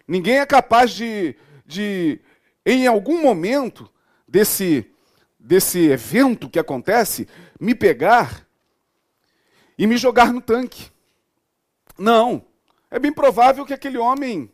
Ninguém 0.07 0.39
é 0.39 0.45
capaz 0.45 0.91
de, 0.91 1.35
de, 1.65 2.19
em 2.65 2.85
algum 2.85 3.21
momento 3.21 3.89
desse, 4.27 4.91
desse 5.39 5.89
evento 5.89 6.49
que 6.49 6.59
acontece, 6.59 7.27
me 7.59 7.73
pegar 7.73 8.45
e 9.77 9.87
me 9.87 9.97
jogar 9.97 10.33
no 10.33 10.41
tanque. 10.41 10.91
Não. 11.97 12.50
É 12.91 12.99
bem 12.99 13.13
provável 13.13 13.65
que 13.65 13.73
aquele 13.73 13.97
homem 13.97 14.51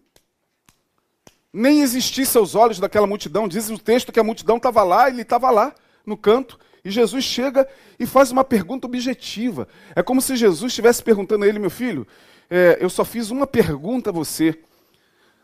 nem 1.52 1.82
existisse 1.82 2.38
aos 2.38 2.54
olhos 2.54 2.80
daquela 2.80 3.08
multidão. 3.08 3.48
Diz 3.48 3.68
o 3.72 3.80
texto 3.80 4.12
que 4.12 4.20
a 4.20 4.24
multidão 4.24 4.58
estava 4.58 4.84
lá, 4.84 5.10
ele 5.10 5.24
estava 5.24 5.50
lá, 5.50 5.74
no 6.06 6.16
canto. 6.16 6.60
E 6.86 6.92
Jesus 6.92 7.24
chega 7.24 7.68
e 8.00 8.06
faz 8.06 8.30
uma 8.30 8.44
pergunta 8.44 8.86
objetiva. 8.86 9.68
É 9.96 10.04
como 10.04 10.22
se 10.22 10.36
Jesus 10.36 10.72
estivesse 10.72 11.02
perguntando 11.02 11.44
a 11.44 11.48
ele, 11.48 11.58
meu 11.58 11.72
filho, 11.72 12.08
é, 12.48 12.78
eu 12.80 12.90
só 12.92 13.04
fiz 13.04 13.32
uma 13.32 13.48
pergunta 13.48 14.12
a 14.12 14.14
você. 14.14 14.62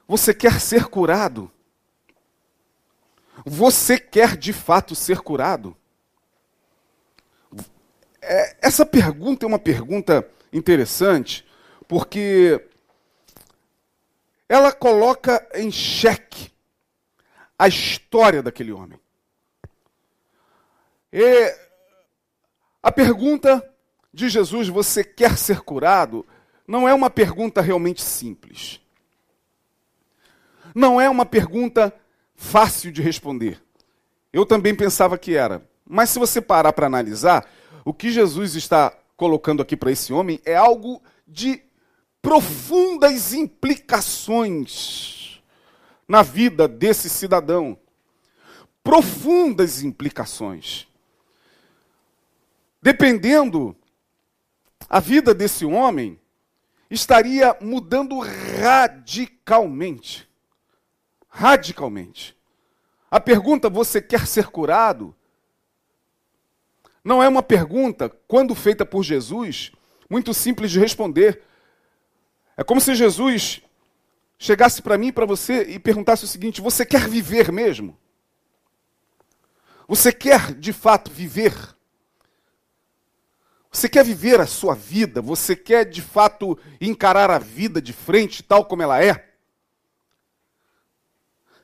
Você 0.08 0.32
quer 0.32 0.62
ser 0.62 0.86
curado? 0.86 1.52
Você 3.44 3.98
quer 3.98 4.38
de 4.38 4.54
fato 4.54 4.94
ser 4.94 5.20
curado? 5.22 5.76
É, 8.22 8.56
essa 8.62 8.86
pergunta 8.86 9.46
é 9.46 9.48
uma 9.48 9.60
pergunta 9.60 10.26
interessante, 10.54 11.46
porque 11.88 12.64
ela 14.48 14.72
coloca 14.72 15.48
em 15.56 15.72
xeque 15.72 16.52
a 17.58 17.68
história 17.68 18.44
daquele 18.44 18.72
homem. 18.72 19.00
E 21.12 21.56
a 22.82 22.92
pergunta 22.92 23.64
de 24.14 24.30
Jesus, 24.30 24.68
você 24.68 25.04
quer 25.04 25.38
ser 25.38 25.62
curado, 25.62 26.26
não 26.68 26.88
é 26.88 26.94
uma 26.94 27.10
pergunta 27.10 27.62
realmente 27.62 28.02
simples. 28.02 28.80
Não 30.76 31.00
é 31.00 31.10
uma 31.10 31.26
pergunta 31.26 31.94
fácil 32.36 32.92
de 32.92 33.02
responder. 33.02 33.62
Eu 34.32 34.46
também 34.46 34.76
pensava 34.76 35.18
que 35.18 35.36
era. 35.36 35.62
Mas 35.86 36.10
se 36.10 36.20
você 36.20 36.42
parar 36.42 36.74
para 36.74 36.88
analisar, 36.88 37.48
o 37.86 37.94
que 37.94 38.12
Jesus 38.12 38.56
está 38.56 38.96
colocando 39.16 39.62
aqui 39.62 39.78
para 39.78 39.92
esse 39.92 40.12
homem 40.12 40.42
é 40.44 40.56
algo 40.56 41.02
de 41.28 41.62
profundas 42.24 43.34
implicações 43.34 45.44
na 46.08 46.24
vida 46.24 46.70
desse 46.70 47.10
cidadão. 47.10 47.78
Profundas 48.82 49.84
implicações. 49.84 50.88
Dependendo, 52.82 53.76
a 54.90 55.02
vida 55.02 55.34
desse 55.34 55.66
homem 55.66 56.18
estaria 56.90 57.58
mudando 57.62 58.18
radicalmente. 58.20 60.30
Radicalmente. 61.28 62.38
A 63.12 63.20
pergunta: 63.20 63.70
você 63.70 64.02
quer 64.02 64.26
ser 64.28 64.48
curado? 64.48 65.14
Não 67.04 67.22
é 67.22 67.28
uma 67.28 67.44
pergunta, 67.44 68.10
quando 68.28 68.56
feita 68.56 68.86
por 68.86 69.04
Jesus, 69.04 69.74
muito 70.10 70.34
simples 70.34 70.72
de 70.72 70.80
responder. 70.80 71.44
É 72.56 72.64
como 72.64 72.80
se 72.80 72.94
Jesus 72.94 73.62
chegasse 74.38 74.82
para 74.82 74.98
mim 74.98 75.08
e 75.08 75.12
para 75.12 75.26
você 75.26 75.64
e 75.64 75.80
perguntasse 75.80 76.26
o 76.26 76.28
seguinte: 76.28 76.62
você 76.62 76.86
quer 76.86 77.08
viver 77.08 77.52
mesmo? 77.52 77.98
Você 79.88 80.12
quer 80.12 80.54
de 80.54 80.72
fato 80.72 81.12
viver? 81.12 81.54
Você 83.72 83.90
quer 83.90 84.06
viver 84.06 84.40
a 84.40 84.46
sua 84.46 84.76
vida? 84.76 85.22
Você 85.22 85.56
quer 85.56 85.84
de 85.84 86.02
fato 86.02 86.58
encarar 86.80 87.32
a 87.32 87.40
vida 87.40 87.82
de 87.82 87.92
frente 87.92 88.44
tal 88.44 88.66
como 88.66 88.84
ela 88.84 89.04
é? 89.04 89.34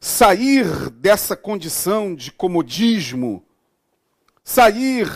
Sair 0.02 0.90
dessa 0.90 1.36
condição 1.36 2.16
de 2.16 2.32
comodismo, 2.32 3.46
sair 4.44 5.08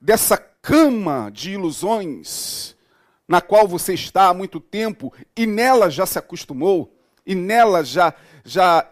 dessa 0.00 0.38
cama 0.38 1.30
de 1.30 1.50
ilusões 1.50 2.77
na 3.28 3.42
qual 3.42 3.68
você 3.68 3.92
está 3.92 4.28
há 4.28 4.34
muito 4.34 4.58
tempo 4.58 5.12
e 5.36 5.46
nela 5.46 5.90
já 5.90 6.06
se 6.06 6.18
acostumou, 6.18 6.94
e 7.26 7.34
nela 7.34 7.84
já, 7.84 8.14
já, 8.42 8.88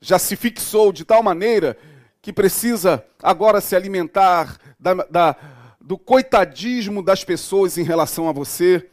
já 0.00 0.18
se 0.18 0.34
fixou 0.34 0.92
de 0.92 1.04
tal 1.04 1.22
maneira 1.22 1.78
que 2.20 2.32
precisa 2.32 3.04
agora 3.22 3.60
se 3.60 3.76
alimentar 3.76 4.58
da, 4.78 4.94
da, 4.94 5.36
do 5.80 5.96
coitadismo 5.96 7.02
das 7.02 7.22
pessoas 7.22 7.78
em 7.78 7.84
relação 7.84 8.28
a 8.28 8.32
você. 8.32 8.88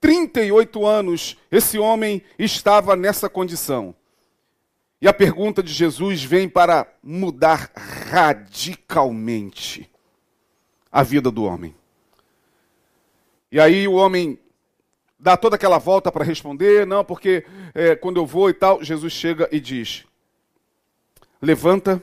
38 0.00 0.84
anos 0.84 1.36
esse 1.50 1.78
homem 1.78 2.22
estava 2.38 2.96
nessa 2.96 3.28
condição. 3.28 3.94
E 5.00 5.06
a 5.08 5.12
pergunta 5.12 5.62
de 5.62 5.72
Jesus 5.72 6.22
vem 6.22 6.48
para 6.48 6.86
mudar 7.02 7.70
radicalmente 8.10 9.90
a 10.90 11.02
vida 11.02 11.30
do 11.30 11.44
homem. 11.44 11.74
E 13.50 13.58
aí 13.58 13.88
o 13.88 13.94
homem 13.94 14.38
dá 15.18 15.36
toda 15.36 15.56
aquela 15.56 15.78
volta 15.78 16.10
para 16.10 16.24
responder, 16.24 16.86
não, 16.86 17.04
porque 17.04 17.44
é, 17.74 17.94
quando 17.94 18.18
eu 18.18 18.26
vou 18.26 18.48
e 18.48 18.54
tal, 18.54 18.82
Jesus 18.82 19.12
chega 19.12 19.48
e 19.52 19.60
diz: 19.60 20.04
levanta, 21.42 22.02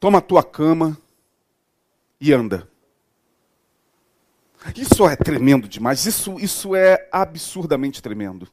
toma 0.00 0.18
a 0.18 0.22
tua 0.22 0.42
cama 0.42 0.98
e 2.20 2.32
anda. 2.32 2.68
Isso 4.74 5.06
é 5.08 5.14
tremendo 5.14 5.68
demais, 5.68 6.06
isso, 6.06 6.40
isso 6.40 6.74
é 6.74 7.08
absurdamente 7.12 8.02
tremendo. 8.02 8.48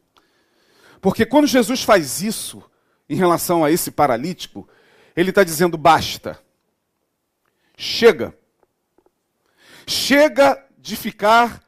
Porque 1.02 1.26
quando 1.26 1.48
Jesus 1.48 1.84
faz 1.84 2.22
isso 2.22 2.64
em 3.10 3.16
relação 3.16 3.64
a 3.64 3.72
esse 3.72 3.90
paralítico, 3.90 4.68
ele 5.16 5.30
está 5.30 5.44
dizendo: 5.44 5.78
basta, 5.78 6.40
chega, 7.76 8.38
chega 9.88 10.64
de 10.84 10.98
ficar 10.98 11.64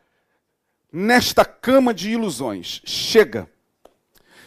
nesta 0.91 1.45
cama 1.45 1.93
de 1.93 2.09
ilusões. 2.09 2.81
Chega. 2.83 3.49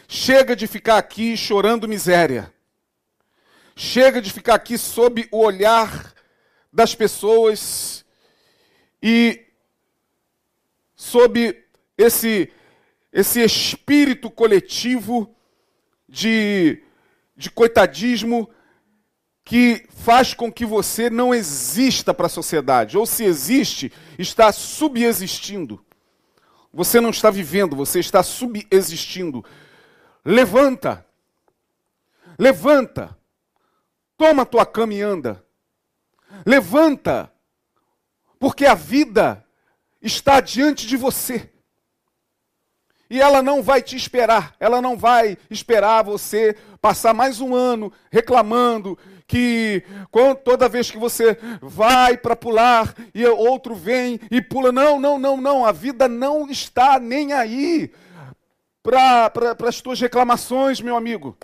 Chega 0.07 0.55
de 0.55 0.67
ficar 0.67 0.99
aqui 0.99 1.35
chorando 1.35 1.87
miséria. 1.87 2.53
Chega 3.75 4.21
de 4.21 4.31
ficar 4.31 4.53
aqui 4.53 4.77
sob 4.77 5.27
o 5.31 5.39
olhar 5.39 6.13
das 6.71 6.93
pessoas 6.93 8.05
e 9.01 9.43
sob 10.95 11.65
esse, 11.97 12.53
esse 13.11 13.43
espírito 13.43 14.29
coletivo 14.29 15.35
de, 16.07 16.83
de 17.35 17.49
coitadismo 17.49 18.47
que 19.49 19.87
faz 19.89 20.35
com 20.35 20.51
que 20.51 20.63
você 20.63 21.09
não 21.09 21.33
exista 21.33 22.13
para 22.13 22.27
a 22.27 22.29
sociedade, 22.29 22.95
ou 22.95 23.07
se 23.07 23.23
existe, 23.23 23.91
está 24.15 24.51
subexistindo. 24.51 25.83
Você 26.71 27.01
não 27.01 27.09
está 27.09 27.31
vivendo, 27.31 27.75
você 27.75 27.99
está 27.99 28.21
subexistindo. 28.21 29.43
Levanta. 30.23 31.03
Levanta. 32.37 33.17
Toma 34.15 34.45
tua 34.45 34.67
cama 34.67 34.93
e 34.93 35.01
anda. 35.01 35.43
Levanta. 36.45 37.33
Porque 38.37 38.67
a 38.67 38.75
vida 38.75 39.43
está 39.99 40.39
diante 40.41 40.85
de 40.85 40.95
você. 40.95 41.51
E 43.09 43.19
ela 43.19 43.41
não 43.41 43.63
vai 43.63 43.81
te 43.81 43.95
esperar, 43.95 44.55
ela 44.59 44.79
não 44.79 44.95
vai 44.95 45.35
esperar 45.49 46.03
você 46.03 46.55
passar 46.79 47.11
mais 47.11 47.41
um 47.41 47.55
ano 47.55 47.91
reclamando 48.11 48.95
que 49.29 49.83
toda 50.43 50.67
vez 50.67 50.89
que 50.89 50.97
você 50.97 51.37
vai 51.61 52.17
para 52.17 52.35
pular 52.35 52.95
e 53.13 53.23
outro 53.27 53.75
vem 53.75 54.19
e 54.31 54.41
pula. 54.41 54.71
Não, 54.71 54.99
não, 54.99 55.19
não, 55.19 55.37
não. 55.37 55.63
A 55.63 55.71
vida 55.71 56.07
não 56.07 56.49
está 56.49 56.99
nem 56.99 57.31
aí 57.31 57.91
para 58.81 59.31
as 59.67 59.81
tuas 59.81 60.01
reclamações, 60.01 60.81
meu 60.81 60.97
amigo. 60.97 61.37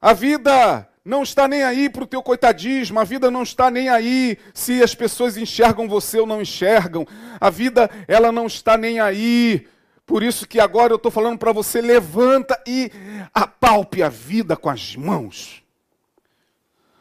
A 0.00 0.14
vida 0.14 0.88
não 1.04 1.22
está 1.22 1.46
nem 1.46 1.62
aí 1.62 1.90
para 1.90 2.04
o 2.04 2.06
teu 2.06 2.22
coitadismo, 2.22 2.98
a 2.98 3.04
vida 3.04 3.30
não 3.30 3.42
está 3.42 3.70
nem 3.70 3.90
aí 3.90 4.38
se 4.54 4.82
as 4.82 4.94
pessoas 4.94 5.36
enxergam 5.36 5.86
você 5.86 6.18
ou 6.18 6.26
não 6.26 6.40
enxergam. 6.40 7.06
A 7.38 7.50
vida, 7.50 7.90
ela 8.08 8.32
não 8.32 8.46
está 8.46 8.78
nem 8.78 8.98
aí. 8.98 9.68
Por 10.06 10.22
isso 10.22 10.48
que 10.48 10.58
agora 10.58 10.90
eu 10.90 10.96
estou 10.96 11.12
falando 11.12 11.38
para 11.38 11.52
você, 11.52 11.82
levanta 11.82 12.58
e 12.66 12.90
apalpe 13.34 14.02
a 14.02 14.08
vida 14.08 14.56
com 14.56 14.70
as 14.70 14.96
mãos. 14.96 15.65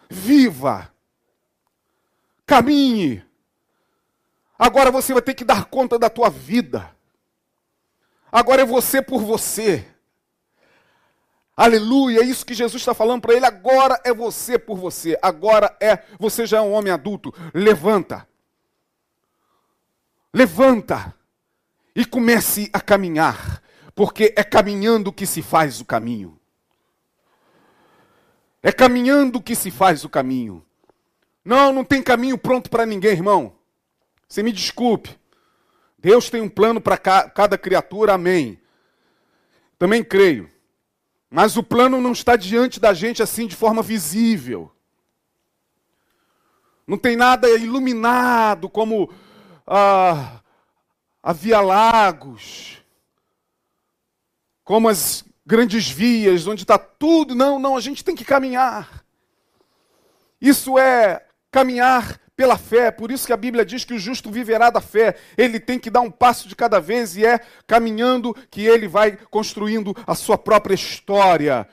Viva. 0.09 0.91
Caminhe. 2.45 3.24
Agora 4.57 4.91
você 4.91 5.13
vai 5.13 5.21
ter 5.21 5.33
que 5.33 5.43
dar 5.43 5.65
conta 5.65 6.00
da 6.00 6.09
tua 6.09 6.29
vida. 6.29 6.95
Agora 8.31 8.62
é 8.62 8.65
você 8.65 9.01
por 9.01 9.21
você. 9.21 9.88
Aleluia, 11.57 12.19
é 12.19 12.25
isso 12.25 12.45
que 12.45 12.53
Jesus 12.53 12.81
está 12.81 12.93
falando 12.93 13.21
para 13.21 13.33
ele. 13.33 13.45
Agora 13.45 14.00
é 14.03 14.13
você 14.13 14.59
por 14.59 14.77
você. 14.77 15.17
Agora 15.21 15.75
é, 15.79 16.03
você 16.19 16.45
já 16.45 16.57
é 16.57 16.62
um 16.62 16.74
homem 16.74 16.91
adulto. 16.91 17.33
Levanta. 17.53 18.27
Levanta. 20.33 21.13
E 21.95 22.05
comece 22.05 22.69
a 22.74 22.81
caminhar. 22.81 23.62
Porque 23.93 24.33
é 24.35 24.43
caminhando 24.43 25.13
que 25.13 25.25
se 25.25 25.41
faz 25.41 25.79
o 25.79 25.85
caminho. 25.85 26.38
É 28.65 28.72
caminhando 28.72 29.39
que 29.39 29.53
se 29.53 29.69
faz 29.69 30.03
o 30.03 30.10
caminho. 30.10 30.65
Não, 31.45 31.72
não 31.72 31.84
tem 31.86 32.01
caminho 32.01 32.36
pronto 32.36 32.67
para 32.67 32.84
ninguém, 32.84 33.12
irmão. 33.12 33.55
Você 34.27 34.41
me 34.41 34.51
desculpe. 34.51 35.15
Deus 36.00 36.31
tem 36.31 36.41
um 36.41 36.50
plano 36.50 36.81
para 36.81 36.98
cada 36.98 37.60
criatura, 37.60 38.13
amém. 38.13 38.60
Também 39.77 40.03
creio. 40.03 40.50
Mas 41.29 41.57
o 41.57 41.62
plano 41.62 42.01
não 42.01 42.12
está 42.12 42.36
diante 42.36 42.79
da 42.79 42.91
gente 42.91 43.22
assim 43.22 43.45
de 43.45 43.55
forma 43.55 43.84
visível. 43.84 44.72
Não 46.88 46.98
tem 46.98 47.15
nada 47.15 47.48
iluminado 47.48 48.67
como 48.67 49.13
ah, 49.67 50.41
a 51.22 51.34
Via 51.34 51.62
Lagos, 51.62 52.81
como 54.63 54.89
as 54.89 55.24
grandes 55.45 55.89
vias, 55.89 56.47
onde 56.47 56.63
está 56.63 56.77
tudo. 56.77 57.35
Não, 57.35 57.59
não, 57.59 57.77
a 57.77 57.81
gente 57.81 58.03
tem 58.03 58.15
que 58.15 58.25
caminhar. 58.25 59.03
Isso 60.41 60.77
é 60.77 61.24
caminhar 61.51 62.20
pela 62.35 62.57
fé. 62.57 62.91
Por 62.91 63.11
isso 63.11 63.25
que 63.25 63.33
a 63.33 63.37
Bíblia 63.37 63.65
diz 63.65 63.85
que 63.85 63.93
o 63.93 64.00
justo 64.00 64.31
viverá 64.31 64.70
da 64.70 64.81
fé. 64.81 65.15
Ele 65.37 65.59
tem 65.59 65.79
que 65.79 65.89
dar 65.89 66.01
um 66.01 66.11
passo 66.11 66.48
de 66.48 66.55
cada 66.55 66.79
vez 66.79 67.15
e 67.15 67.25
é 67.25 67.39
caminhando 67.65 68.35
que 68.50 68.65
ele 68.65 68.87
vai 68.87 69.17
construindo 69.29 69.96
a 70.05 70.15
sua 70.15 70.37
própria 70.37 70.75
história. 70.75 71.67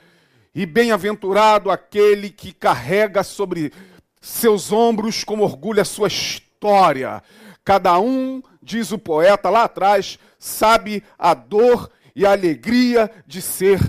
E 0.55 0.65
bem-aventurado 0.65 1.71
aquele 1.71 2.29
que 2.29 2.53
carrega 2.53 3.23
sobre 3.23 3.73
seus 4.21 4.71
ombros 4.71 5.23
com 5.23 5.39
orgulho 5.39 5.81
a 5.81 5.85
sua 5.85 6.07
história. 6.07 7.21
Cada 7.65 7.99
um, 7.99 8.41
diz 8.61 8.91
o 8.91 8.97
poeta 8.97 9.49
lá 9.49 9.63
atrás, 9.63 10.19
sabe 10.37 11.03
a 11.17 11.33
dor 11.33 11.89
e 12.15 12.25
a 12.25 12.31
alegria 12.31 13.11
de 13.25 13.41
ser 13.41 13.79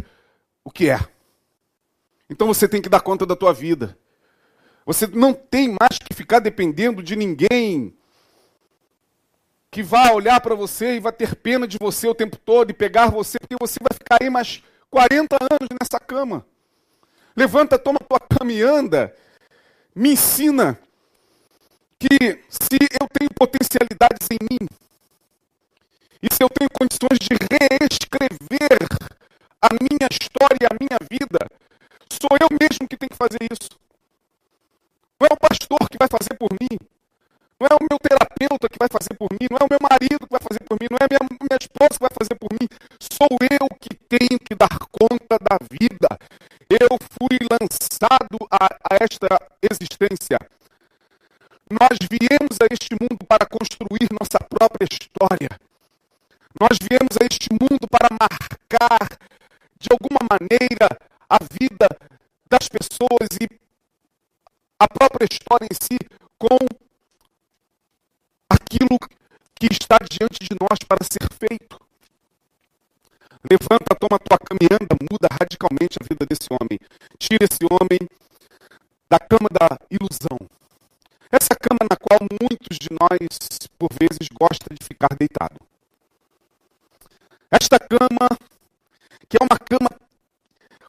o 0.62 0.70
que 0.70 0.88
é. 0.88 0.98
Então 2.28 2.46
você 2.46 2.66
tem 2.66 2.80
que 2.80 2.88
dar 2.88 3.00
conta 3.00 3.26
da 3.26 3.36
tua 3.36 3.52
vida. 3.52 3.98
Você 4.86 5.06
não 5.06 5.32
tem 5.32 5.68
mais 5.68 5.98
que 5.98 6.14
ficar 6.14 6.40
dependendo 6.40 7.02
de 7.02 7.16
ninguém 7.16 7.96
que 9.70 9.82
vá 9.82 10.12
olhar 10.12 10.40
para 10.40 10.54
você 10.54 10.96
e 10.96 11.00
vai 11.00 11.12
ter 11.12 11.34
pena 11.34 11.66
de 11.66 11.78
você 11.80 12.06
o 12.06 12.14
tempo 12.14 12.36
todo 12.36 12.70
e 12.70 12.74
pegar 12.74 13.10
você, 13.10 13.38
porque 13.40 13.56
você 13.60 13.78
vai 13.80 13.92
ficar 13.92 14.18
aí 14.22 14.30
mais 14.30 14.62
40 14.90 15.36
anos 15.40 15.68
nessa 15.80 15.98
cama. 15.98 16.46
Levanta, 17.36 17.78
toma 17.78 17.98
tua 17.98 18.20
cama 18.20 18.52
e 18.52 18.62
anda. 18.62 19.14
Me 19.94 20.12
ensina 20.12 20.78
que 21.98 22.40
se 22.48 22.78
eu 23.00 23.08
tenho 23.18 23.30
potencialidades 23.34 24.28
em 24.30 24.38
mim, 24.48 24.68
e 26.22 26.32
se 26.32 26.42
eu 26.42 26.48
tenho 26.48 26.70
condições 26.70 27.18
de 27.20 27.36
vai 38.84 38.88
fazer 38.92 39.14
por 39.16 39.28
mim. 39.32 39.48
Não 39.50 39.58
é 39.60 39.64
o 39.64 39.70
meu 39.72 39.80
marido 39.80 40.26
que 40.26 40.34
vai 40.36 40.40
fazer 40.40 40.62
por 40.68 40.76
mim. 40.80 40.88
Não 40.90 41.00
é 41.00 41.06
minha, 41.08 41.22
minha 41.24 41.58
esposa 41.60 41.96
que 41.96 42.04
vai 42.04 42.14
fazer 42.20 42.36
por 42.36 42.50
mim. 42.52 42.68
Sou 43.00 43.32
eu 43.40 43.66
que 43.80 43.92
tenho 44.08 44.38
que 44.38 44.54
dar 44.54 44.76
conta 44.92 45.36
da 45.40 45.56
vida. 45.64 46.10
Eu 46.68 46.96
fui 47.16 47.38
lançado 47.48 48.36
a, 48.50 48.66
a 48.66 48.92
esta 49.00 49.32
existência. 49.62 50.38
Nós 51.70 51.96
viemos 52.04 52.56
a 52.60 52.66
este 52.70 52.92
mundo 53.00 53.24
para 53.26 53.46
construir 53.46 54.08
nossa 54.12 54.38
própria 54.44 54.86
história. 54.90 55.52
Nós 56.60 56.78
viemos 56.78 57.16
a 57.20 57.24
este 57.24 57.48
mundo 57.50 57.88
para 57.90 58.08
marcar, 58.12 59.08
de 59.80 59.88
alguma 59.90 60.20
maneira, 60.30 60.88
a 61.28 61.38
vida 61.42 61.88
das 62.48 62.68
pessoas 62.68 63.28
e 63.40 63.48
a 64.78 64.86
própria 64.86 65.26
história 65.30 65.66
em 65.66 65.74
si 65.74 65.98
com 66.38 66.58
aquilo 68.48 68.98
que 69.54 69.66
está 69.70 69.98
diante 69.98 70.40
de 70.40 70.56
nós 70.60 70.78
para 70.86 71.04
ser 71.04 71.26
feito. 71.38 71.80
Levanta, 73.44 73.94
toma 74.00 74.18
tua 74.18 74.38
caminhada, 74.38 74.96
muda 75.10 75.28
radicalmente 75.30 75.98
a 76.00 76.04
vida 76.04 76.24
desse 76.24 76.48
homem. 76.50 76.78
Tira 77.18 77.44
esse 77.44 77.60
homem 77.70 78.00
da 79.08 79.18
cama 79.18 79.48
da 79.52 79.78
ilusão. 79.90 80.38
Essa 81.30 81.54
cama 81.54 81.84
na 81.90 81.96
qual 81.96 82.20
muitos 82.40 82.78
de 82.78 82.88
nós, 82.90 83.18
por 83.78 83.90
vezes, 83.92 84.28
gostam 84.32 84.74
de 84.74 84.84
ficar 84.84 85.14
deitado. 85.18 85.60
Esta 87.50 87.78
cama, 87.78 88.28
que 89.28 89.36
é 89.36 89.44
uma 89.44 89.58
cama 89.58 89.90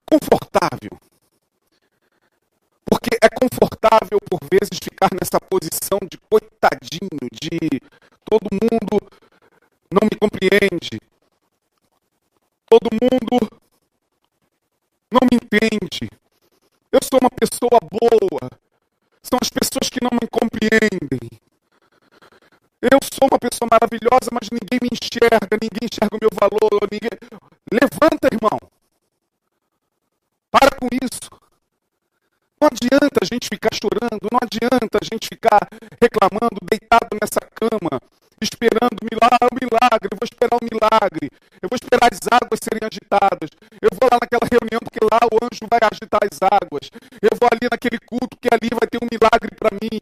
confortável, 0.09 0.97
é 3.25 3.29
confortável, 3.29 4.19
por 4.29 4.39
vezes, 4.51 4.79
ficar 4.81 5.09
nessa 5.13 5.39
posição 5.39 5.99
de 6.09 6.17
coitadinho, 6.29 7.29
de 7.33 7.81
todo 8.23 8.47
mundo 8.51 9.01
não 9.91 10.05
me 10.05 10.17
compreende, 10.19 10.99
todo 12.67 12.89
mundo 12.91 13.49
não 15.11 15.21
me 15.31 15.37
entende, 15.37 16.09
eu 16.91 16.99
sou 17.03 17.19
uma 17.21 17.29
pessoa 17.29 17.79
boa, 17.91 18.49
são 19.23 19.39
as 19.41 19.49
pessoas 19.49 19.89
que 19.89 20.03
não 20.03 20.11
me 20.13 20.27
compreendem. 20.29 21.29
Eu 22.81 22.99
sou 23.01 23.27
uma 23.31 23.39
pessoa 23.39 23.67
maravilhosa, 23.71 24.29
mas 24.31 24.47
ninguém 24.51 24.79
me 24.79 24.89
enxerga, 24.93 25.57
ninguém 25.57 25.89
enxerga 25.89 26.15
o 26.15 26.21
meu 26.21 26.29
valor. 26.39 26.87
Ninguém... 26.91 27.09
Levanta, 27.73 28.29
irmão. 28.31 28.59
Para 30.51 30.69
com 30.77 30.87
isso. 30.93 31.44
Não 32.65 32.73
adianta 32.73 33.21
a 33.21 33.27
gente 33.29 33.45
ficar 33.45 33.69
chorando, 33.77 34.25
não 34.25 34.41
adianta 34.41 34.97
a 34.97 35.05
gente 35.05 35.29
ficar 35.29 35.69
reclamando, 36.01 36.57
deitado 36.65 37.13
nessa 37.21 37.37
cama. 37.53 38.01
esperando 38.41 38.97
o 38.97 39.05
milagre, 39.05 39.53
o 39.53 39.57
milagre, 39.61 40.09
eu 40.09 40.17
vou 40.17 40.25
esperar 40.25 40.57
o 40.57 40.65
milagre, 40.65 41.29
eu 41.61 41.69
vou 41.69 41.77
esperar 41.77 42.09
as 42.09 42.25
águas 42.25 42.57
serem 42.65 42.81
agitadas, 42.81 43.53
eu 43.77 43.93
vou 43.93 44.09
lá 44.09 44.17
naquela 44.17 44.49
reunião 44.49 44.81
porque 44.81 44.97
lá 44.97 45.21
o 45.29 45.37
anjo 45.45 45.69
vai 45.69 45.77
agitar 45.85 46.25
as 46.25 46.41
águas, 46.41 46.89
eu 47.21 47.37
vou 47.37 47.45
ali 47.53 47.69
naquele 47.69 48.01
culto 48.01 48.33
que 48.41 48.49
ali 48.49 48.73
vai 48.73 48.89
ter 48.89 48.97
um 48.97 49.13
milagre 49.13 49.53
para 49.53 49.69
mim, 49.77 50.01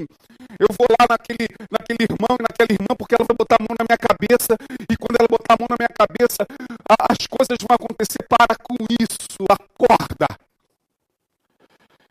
eu 0.56 0.72
vou 0.72 0.88
lá 0.88 1.04
naquele, 1.04 1.52
naquele 1.68 2.08
irmão 2.08 2.40
e 2.40 2.44
naquela 2.48 2.72
irmã 2.72 2.96
porque 2.96 3.12
ela 3.12 3.28
vai 3.28 3.36
botar 3.36 3.60
a 3.60 3.64
mão 3.68 3.76
na 3.76 3.84
minha 3.84 4.00
cabeça 4.00 4.56
e 4.88 4.96
quando 4.96 5.20
ela 5.20 5.28
botar 5.28 5.52
a 5.52 5.60
mão 5.60 5.68
na 5.68 5.76
minha 5.76 5.92
cabeça, 5.92 6.48
a, 6.88 7.12
as 7.12 7.28
coisas 7.28 7.60
vão 7.60 7.76
acontecer. 7.76 8.24
Para 8.24 8.56
com 8.56 8.80
isso, 8.88 9.44
acorda. 9.52 10.32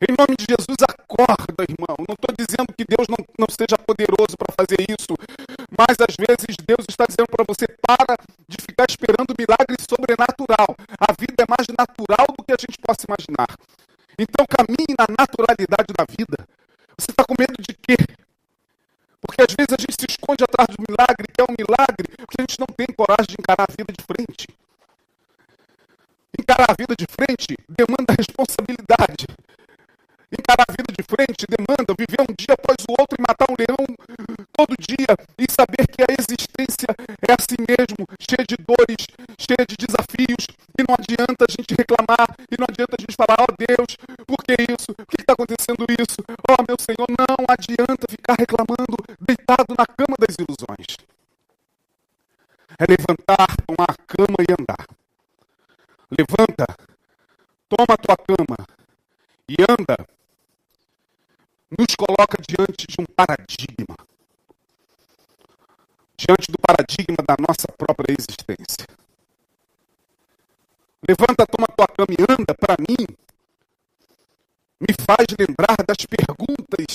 Em 0.02 0.18
nome 0.18 0.34
de 0.34 0.50
Jesus, 0.50 0.82
acorda, 0.82 1.62
irmão. 1.62 1.94
Não 2.02 2.18
estou 2.18 2.34
dizendo 2.34 2.74
que 2.74 2.82
Deus 2.82 3.06
não, 3.06 3.22
não 3.38 3.46
seja 3.46 3.78
poderoso 3.78 4.34
para 4.34 4.50
fazer 4.58 4.82
isso, 4.90 5.14
mas 5.70 5.94
às 6.02 6.18
vezes 6.18 6.58
Deus 6.58 6.82
está 6.90 7.06
dizendo 7.06 7.30
para 7.30 7.46
você: 7.46 7.70
para 7.78 8.18
de 8.50 8.58
ficar 8.58 8.90
esperando 8.90 9.30
milagre 9.38 9.78
sobrenatural. 9.78 10.74
A 10.98 11.14
vida 11.14 11.46
é 11.46 11.46
mais 11.46 11.70
natural 11.70 12.26
do 12.34 12.42
que 12.42 12.50
a 12.50 12.58
gente 12.58 12.82
possa 12.82 13.06
imaginar. 13.06 13.54
Então 14.18 14.42
caminhe 14.42 14.90
na 14.98 15.06
naturalidade 15.06 15.94
da 15.94 16.02
vida. 16.02 16.50
Você 16.98 17.14
está 17.14 17.22
com 17.22 17.38
medo 17.38 17.54
de 17.62 17.70
quê? 17.70 17.94
Porque 19.22 19.38
às 19.38 19.54
vezes 19.54 19.70
a 19.70 19.78
gente 19.78 19.94
se 19.94 20.06
esconde 20.10 20.42
atrás 20.42 20.74
do 20.74 20.82
milagre, 20.82 21.30
que 21.30 21.38
é 21.40 21.46
um 21.46 21.54
milagre, 21.54 22.10
porque 22.26 22.42
a 22.42 22.44
gente 22.44 22.58
não 22.58 22.66
tem 22.74 22.90
coragem 22.90 23.30
de 23.30 23.38
encarar 23.38 23.70
a 23.70 23.74
vida 23.74 23.92
de 23.94 24.02
frente. 24.02 24.50
Encarar 26.34 26.74
a 26.74 26.74
vida 26.74 26.94
de 26.98 27.06
frente 27.06 27.54
demanda 27.70 28.18
responsabilidade. 28.18 29.30
Encarar 30.32 30.64
a 30.64 30.72
vida 30.72 30.88
de 30.96 31.04
frente 31.04 31.44
demanda 31.44 31.92
viver 31.92 32.24
um 32.24 32.32
dia 32.32 32.56
após 32.56 32.80
o 32.88 32.96
outro 32.96 33.20
e 33.20 33.22
matar 33.22 33.44
um 33.52 33.56
leão 33.60 33.84
todo 34.56 34.72
dia 34.80 35.12
e 35.36 35.44
saber 35.52 35.84
que 35.92 36.00
a 36.00 36.08
existência 36.08 36.88
é 37.20 37.32
assim 37.36 37.60
mesmo, 37.60 38.08
cheia 38.16 38.44
de 38.48 38.56
dores, 38.56 39.04
cheia 39.36 39.64
de 39.68 39.76
desafios, 39.76 40.48
e 40.72 40.80
não 40.88 40.96
adianta 40.96 41.44
a 41.44 41.52
gente 41.52 41.76
reclamar, 41.76 42.32
e 42.48 42.56
não 42.56 42.64
adianta 42.64 42.96
a 42.96 43.00
gente 43.00 43.12
falar, 43.12 43.36
ó 43.40 43.46
oh, 43.48 43.54
Deus, 43.60 43.90
por 44.24 44.40
que 44.40 44.56
isso? 44.72 44.94
Por 44.96 45.06
que 45.06 45.20
está 45.20 45.36
acontecendo 45.36 45.84
isso? 46.00 46.20
Ó 46.48 46.56
oh, 46.56 46.62
meu 46.64 46.76
Senhor, 46.80 47.08
não 47.12 47.44
adianta 47.44 48.08
ficar 48.08 48.36
reclamando 48.40 48.96
deitado 49.20 49.76
na 49.76 49.84
cama 49.84 50.16
das 50.16 50.36
ilusões. 50.40 50.96
É 52.80 52.84
levantar, 52.88 53.52
tomar 53.68 53.92
a 53.92 54.00
cama 54.08 54.40
e 54.40 54.48
andar. 54.48 54.88
Levanta, 56.08 56.66
toma 57.68 57.92
a 57.92 58.00
tua 58.00 58.16
cama 58.16 58.56
e 59.48 59.56
anda 59.60 59.96
nos 61.78 61.94
coloca 61.96 62.36
diante 62.42 62.86
de 62.86 62.96
um 63.00 63.06
paradigma. 63.16 63.96
Diante 66.16 66.52
do 66.52 66.58
paradigma 66.60 67.24
da 67.26 67.36
nossa 67.40 67.66
própria 67.76 68.14
existência. 68.18 68.86
Levanta, 71.08 71.46
toma 71.46 71.66
tua 71.76 71.86
cama 71.88 72.14
e 72.16 72.22
anda, 72.22 72.54
para 72.54 72.76
mim, 72.78 73.06
me 74.80 74.94
faz 75.06 75.26
lembrar 75.38 75.76
das 75.86 76.06
perguntas 76.06 76.86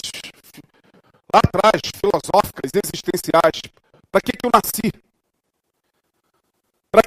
lá 1.33 1.41
atrás, 1.43 1.81
filosóficas, 1.95 2.71
existenciais. 2.73 3.61
Para 4.11 4.21
que, 4.21 4.31
que 4.31 4.45
eu 4.45 4.51
nasci? 4.53 4.91
Para 6.89 7.01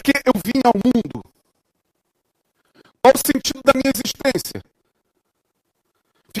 que, 0.00 0.12
que 0.12 0.28
eu 0.28 0.34
vim 0.44 0.60
ao 0.64 0.74
mundo? 0.74 1.24
Qual 3.02 3.14
o 3.14 3.18
sentido 3.18 3.60
da 3.64 3.72
minha 3.74 3.92
existência? 3.94 4.62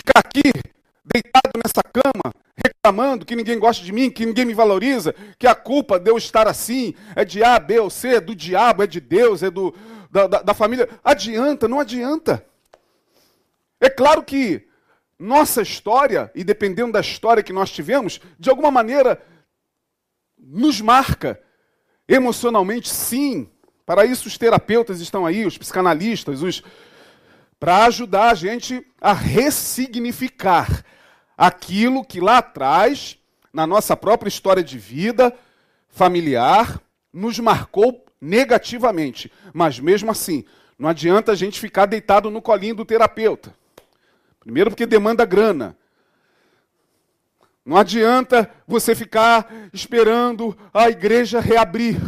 Ficar 0.08 0.20
aqui, 0.20 0.52
deitado 1.04 1.60
nessa 1.62 1.82
cama, 1.82 2.32
reclamando 2.56 3.26
que 3.26 3.36
ninguém 3.36 3.58
gosta 3.58 3.84
de 3.84 3.92
mim, 3.92 4.10
que 4.10 4.24
ninguém 4.24 4.46
me 4.46 4.54
valoriza, 4.54 5.14
que 5.38 5.46
a 5.46 5.54
culpa 5.54 5.98
de 5.98 6.10
eu 6.10 6.16
estar 6.16 6.48
assim 6.48 6.94
é 7.14 7.24
de 7.24 7.44
A, 7.44 7.58
B 7.58 7.78
ou 7.78 7.90
C, 7.90 8.16
é 8.16 8.20
do 8.20 8.34
diabo, 8.34 8.82
é 8.82 8.86
de 8.86 9.00
Deus, 9.00 9.42
é 9.42 9.50
do, 9.50 9.74
da, 10.10 10.26
da, 10.26 10.42
da 10.42 10.54
família. 10.54 10.88
Adianta, 11.04 11.68
não 11.68 11.78
adianta. 11.78 12.44
É 13.80 13.88
claro 13.88 14.22
que 14.22 14.66
nossa 15.18 15.62
história, 15.62 16.30
e 16.34 16.42
dependendo 16.42 16.92
da 16.92 17.00
história 17.00 17.42
que 17.42 17.52
nós 17.52 17.70
tivemos, 17.70 18.20
de 18.38 18.48
alguma 18.50 18.70
maneira 18.70 19.20
nos 20.38 20.80
marca 20.80 21.40
emocionalmente, 22.08 22.88
sim. 22.88 23.50
Para 23.84 24.04
isso, 24.04 24.28
os 24.28 24.38
terapeutas 24.38 25.00
estão 25.00 25.26
aí, 25.26 25.44
os 25.44 25.58
psicanalistas, 25.58 26.42
os 26.42 26.62
para 27.58 27.84
ajudar 27.86 28.30
a 28.30 28.34
gente 28.34 28.86
a 29.00 29.12
ressignificar 29.12 30.84
aquilo 31.36 32.04
que 32.04 32.20
lá 32.20 32.38
atrás, 32.38 33.18
na 33.52 33.66
nossa 33.66 33.96
própria 33.96 34.28
história 34.28 34.62
de 34.62 34.78
vida 34.78 35.34
familiar, 35.88 36.80
nos 37.12 37.38
marcou 37.38 38.04
negativamente. 38.20 39.32
Mas 39.52 39.78
mesmo 39.80 40.10
assim, 40.10 40.44
não 40.78 40.88
adianta 40.88 41.32
a 41.32 41.34
gente 41.34 41.58
ficar 41.58 41.86
deitado 41.86 42.30
no 42.30 42.40
colinho 42.40 42.76
do 42.76 42.84
terapeuta. 42.84 43.54
Primeiro, 44.40 44.70
porque 44.70 44.86
demanda 44.86 45.24
grana. 45.24 45.76
Não 47.64 47.76
adianta 47.76 48.50
você 48.66 48.94
ficar 48.94 49.46
esperando 49.72 50.56
a 50.72 50.88
igreja 50.88 51.40
reabrir 51.40 51.98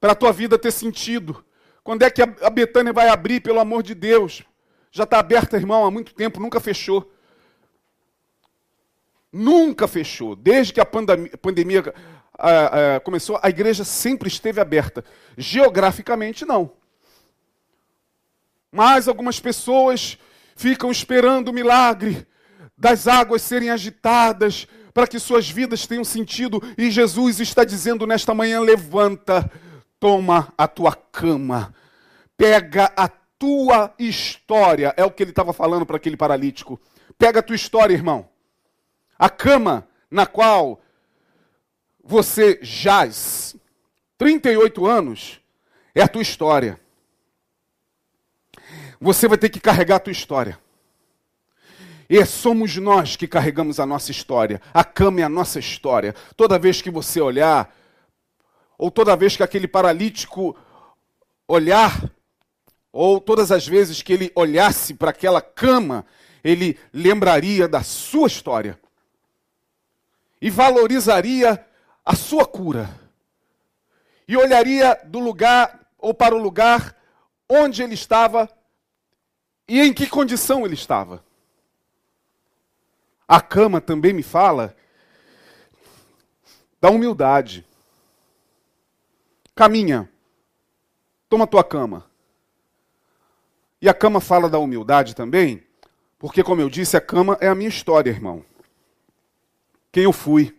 para 0.00 0.12
a 0.12 0.16
tua 0.16 0.32
vida 0.32 0.58
ter 0.58 0.72
sentido. 0.72 1.44
Quando 1.90 2.04
é 2.04 2.08
que 2.08 2.22
a 2.22 2.50
Betânia 2.50 2.92
vai 2.92 3.08
abrir, 3.08 3.40
pelo 3.40 3.58
amor 3.58 3.82
de 3.82 3.96
Deus? 3.96 4.44
Já 4.92 5.02
está 5.02 5.18
aberta, 5.18 5.56
irmão, 5.56 5.84
há 5.84 5.90
muito 5.90 6.14
tempo, 6.14 6.38
nunca 6.38 6.60
fechou. 6.60 7.12
Nunca 9.32 9.88
fechou. 9.88 10.36
Desde 10.36 10.72
que 10.72 10.80
a 10.80 10.86
pandemia, 10.86 11.82
começou, 13.02 13.40
a 13.42 13.48
igreja 13.48 13.82
sempre 13.82 14.28
esteve 14.28 14.60
aberta. 14.60 15.04
Geograficamente, 15.36 16.44
não. 16.44 16.70
Mas 18.70 19.08
algumas 19.08 19.40
pessoas 19.40 20.16
ficam 20.54 20.92
esperando 20.92 21.48
o 21.48 21.52
milagre 21.52 22.24
das 22.78 23.08
águas 23.08 23.42
serem 23.42 23.68
agitadas 23.68 24.68
para 24.94 25.08
que 25.08 25.18
suas 25.18 25.50
vidas 25.50 25.88
tenham 25.88 26.04
sentido. 26.04 26.62
E 26.78 26.88
Jesus 26.88 27.40
está 27.40 27.64
dizendo 27.64 28.06
nesta 28.06 28.32
manhã: 28.32 28.60
levanta 28.60 29.50
toma 29.98 30.52
a 30.56 30.66
tua 30.68 30.94
cama, 30.94 31.74
pega 32.40 32.90
a 32.96 33.06
tua 33.06 33.94
história. 33.98 34.94
É 34.96 35.04
o 35.04 35.10
que 35.10 35.22
ele 35.22 35.30
estava 35.30 35.52
falando 35.52 35.84
para 35.84 35.98
aquele 35.98 36.16
paralítico. 36.16 36.80
Pega 37.18 37.40
a 37.40 37.42
tua 37.42 37.54
história, 37.54 37.92
irmão. 37.92 38.30
A 39.18 39.28
cama 39.28 39.86
na 40.10 40.24
qual 40.24 40.80
você 42.02 42.58
jaz 42.62 43.54
38 44.16 44.86
anos 44.86 45.38
é 45.94 46.00
a 46.00 46.08
tua 46.08 46.22
história. 46.22 46.80
Você 48.98 49.28
vai 49.28 49.36
ter 49.36 49.50
que 49.50 49.60
carregar 49.60 49.96
a 49.96 50.00
tua 50.00 50.12
história. 50.12 50.58
E 52.08 52.24
somos 52.24 52.74
nós 52.78 53.16
que 53.16 53.28
carregamos 53.28 53.78
a 53.78 53.84
nossa 53.84 54.10
história. 54.10 54.62
A 54.72 54.82
cama 54.82 55.20
é 55.20 55.24
a 55.24 55.28
nossa 55.28 55.58
história. 55.58 56.14
Toda 56.38 56.58
vez 56.58 56.80
que 56.80 56.90
você 56.90 57.20
olhar 57.20 57.70
ou 58.78 58.90
toda 58.90 59.14
vez 59.14 59.36
que 59.36 59.42
aquele 59.42 59.68
paralítico 59.68 60.56
olhar, 61.46 62.10
ou 62.92 63.20
todas 63.20 63.52
as 63.52 63.66
vezes 63.66 64.02
que 64.02 64.12
ele 64.12 64.32
olhasse 64.34 64.94
para 64.94 65.10
aquela 65.10 65.40
cama, 65.40 66.04
ele 66.42 66.78
lembraria 66.92 67.68
da 67.68 67.82
sua 67.82 68.26
história 68.26 68.78
e 70.40 70.50
valorizaria 70.50 71.64
a 72.04 72.16
sua 72.16 72.46
cura. 72.46 72.98
E 74.26 74.36
olharia 74.36 75.00
do 75.04 75.18
lugar 75.18 75.86
ou 75.98 76.14
para 76.14 76.34
o 76.34 76.38
lugar 76.38 76.96
onde 77.48 77.82
ele 77.82 77.94
estava 77.94 78.48
e 79.68 79.80
em 79.80 79.92
que 79.92 80.08
condição 80.08 80.64
ele 80.64 80.74
estava. 80.74 81.24
A 83.26 83.40
cama 83.40 83.80
também 83.80 84.12
me 84.12 84.22
fala 84.22 84.74
da 86.80 86.90
humildade. 86.90 87.64
Caminha. 89.54 90.10
Toma 91.28 91.46
tua 91.46 91.62
cama. 91.62 92.09
E 93.80 93.88
a 93.88 93.94
cama 93.94 94.20
fala 94.20 94.48
da 94.48 94.58
humildade 94.58 95.14
também, 95.14 95.62
porque, 96.18 96.42
como 96.42 96.60
eu 96.60 96.68
disse, 96.68 96.96
a 96.96 97.00
cama 97.00 97.38
é 97.40 97.48
a 97.48 97.54
minha 97.54 97.68
história, 97.68 98.10
irmão. 98.10 98.44
Quem 99.90 100.04
eu 100.04 100.12
fui 100.12 100.54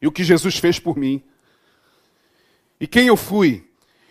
e 0.00 0.06
o 0.06 0.12
que 0.12 0.24
Jesus 0.24 0.58
fez 0.58 0.78
por 0.78 0.96
mim. 0.96 1.22
E 2.80 2.86
quem 2.86 3.06
eu 3.06 3.16
fui 3.16 3.70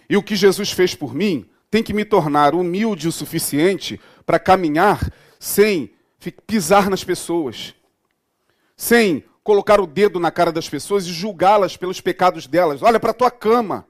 e 0.10 0.18
o 0.18 0.24
que 0.24 0.36
Jesus 0.36 0.72
fez 0.72 0.96
por 0.96 1.14
mim 1.14 1.50
tem 1.70 1.84
que 1.84 1.94
me 1.94 2.06
tornar 2.06 2.56
humilde 2.56 3.08
o 3.08 3.12
suficiente 3.12 4.00
para 4.26 4.40
caminhar 4.40 5.12
sem 5.40 5.94
pisar 6.48 6.90
nas 6.90 7.04
pessoas, 7.04 7.76
sem 8.76 9.24
colocar 9.44 9.80
o 9.80 9.86
dedo 9.86 10.20
na 10.20 10.32
cara 10.32 10.52
das 10.52 10.68
pessoas 10.68 11.06
e 11.06 11.12
julgá-las 11.12 11.78
pelos 11.78 12.02
pecados 12.02 12.48
delas. 12.48 12.82
Olha 12.82 13.00
para 13.00 13.12
a 13.12 13.14
tua 13.14 13.30
cama. 13.30 13.86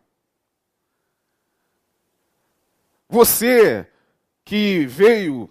Você 3.07 3.88
que 4.45 4.86
veio 4.86 5.49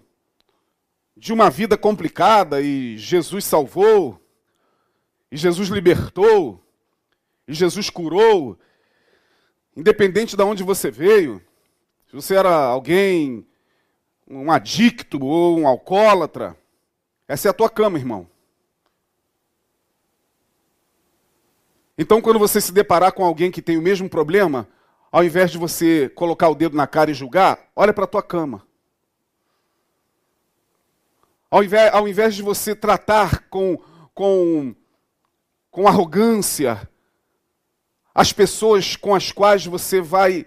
de 1.17 1.33
uma 1.33 1.49
vida 1.49 1.77
complicada 1.77 2.61
e 2.61 2.97
Jesus 2.97 3.43
salvou, 3.43 4.19
e 5.29 5.35
Jesus 5.35 5.67
libertou, 5.67 6.63
e 7.45 7.53
Jesus 7.53 7.89
curou, 7.89 8.57
independente 9.75 10.37
de 10.37 10.43
onde 10.43 10.63
você 10.63 10.89
veio, 10.89 11.41
se 12.07 12.15
você 12.15 12.35
era 12.35 12.49
alguém, 12.49 13.45
um 14.25 14.49
adicto 14.49 15.23
ou 15.23 15.59
um 15.59 15.67
alcoólatra, 15.67 16.57
essa 17.27 17.49
é 17.49 17.51
a 17.51 17.53
tua 17.53 17.69
cama, 17.69 17.97
irmão. 17.97 18.27
Então, 21.97 22.21
quando 22.21 22.39
você 22.39 22.61
se 22.61 22.71
deparar 22.71 23.11
com 23.11 23.25
alguém 23.25 23.51
que 23.51 23.61
tem 23.61 23.77
o 23.77 23.81
mesmo 23.81 24.09
problema, 24.09 24.67
ao 25.11 25.23
invés 25.23 25.51
de 25.51 25.57
você 25.57 26.09
colocar 26.09 26.49
o 26.49 26.55
dedo 26.55 26.75
na 26.75 26.87
cara 26.87 27.11
e 27.11 27.13
julgar, 27.13 27.69
olha 27.75 27.93
para 27.93 28.03
a 28.05 28.07
tua 28.07 28.23
cama. 28.23 28.65
Ao 31.49 31.63
invés, 31.63 31.93
ao 31.93 32.07
invés 32.07 32.35
de 32.35 32.41
você 32.41 32.75
tratar 32.75 33.47
com, 33.49 33.77
com, 34.13 34.75
com 35.71 35.87
arrogância 35.87 36.89
as 38.13 38.31
pessoas 38.31 38.95
com 38.95 39.13
as 39.13 39.33
quais 39.33 39.65
você 39.65 39.99
vai 39.99 40.45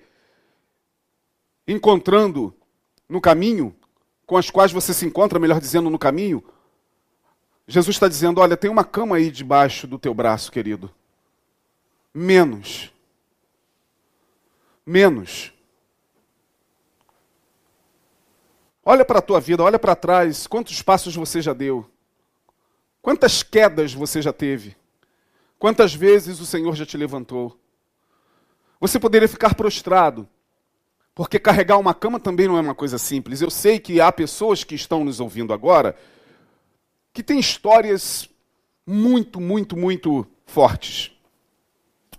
encontrando 1.67 2.55
no 3.07 3.21
caminho, 3.21 3.77
com 4.27 4.39
as 4.39 4.51
quais 4.51 4.73
você 4.73 4.95
se 4.95 5.05
encontra, 5.05 5.39
melhor 5.39 5.61
dizendo, 5.61 5.91
no 5.91 5.99
caminho, 5.99 6.43
Jesus 7.67 7.97
está 7.97 8.09
dizendo: 8.09 8.41
olha, 8.41 8.57
tem 8.57 8.71
uma 8.71 8.85
cama 8.85 9.17
aí 9.17 9.31
debaixo 9.31 9.87
do 9.87 9.99
teu 9.99 10.15
braço, 10.15 10.51
querido. 10.51 10.91
Menos. 12.13 12.91
Menos. 14.85 15.53
Olha 18.91 19.05
para 19.05 19.19
a 19.19 19.23
tua 19.23 19.39
vida, 19.39 19.63
olha 19.63 19.79
para 19.79 19.95
trás, 19.95 20.47
quantos 20.47 20.81
passos 20.81 21.15
você 21.15 21.43
já 21.43 21.53
deu? 21.53 21.85
Quantas 23.03 23.43
quedas 23.43 23.93
você 23.93 24.23
já 24.23 24.33
teve? 24.33 24.75
Quantas 25.59 25.93
vezes 25.93 26.41
o 26.41 26.47
Senhor 26.47 26.75
já 26.75 26.87
te 26.87 26.97
levantou? 26.97 27.61
Você 28.81 28.99
poderia 28.99 29.29
ficar 29.29 29.55
prostrado, 29.55 30.27
porque 31.15 31.39
carregar 31.39 31.77
uma 31.77 31.93
cama 31.93 32.19
também 32.19 32.49
não 32.49 32.57
é 32.57 32.63
uma 32.63 32.75
coisa 32.75 32.97
simples. 32.97 33.43
Eu 33.43 33.51
sei 33.51 33.79
que 33.79 34.01
há 34.01 34.11
pessoas 34.11 34.65
que 34.65 34.75
estão 34.75 35.05
nos 35.05 35.21
ouvindo 35.21 35.53
agora 35.53 35.95
que 37.13 37.23
têm 37.23 37.39
histórias 37.39 38.27
muito, 38.87 39.39
muito, 39.39 39.77
muito 39.77 40.27
fortes. 40.47 41.13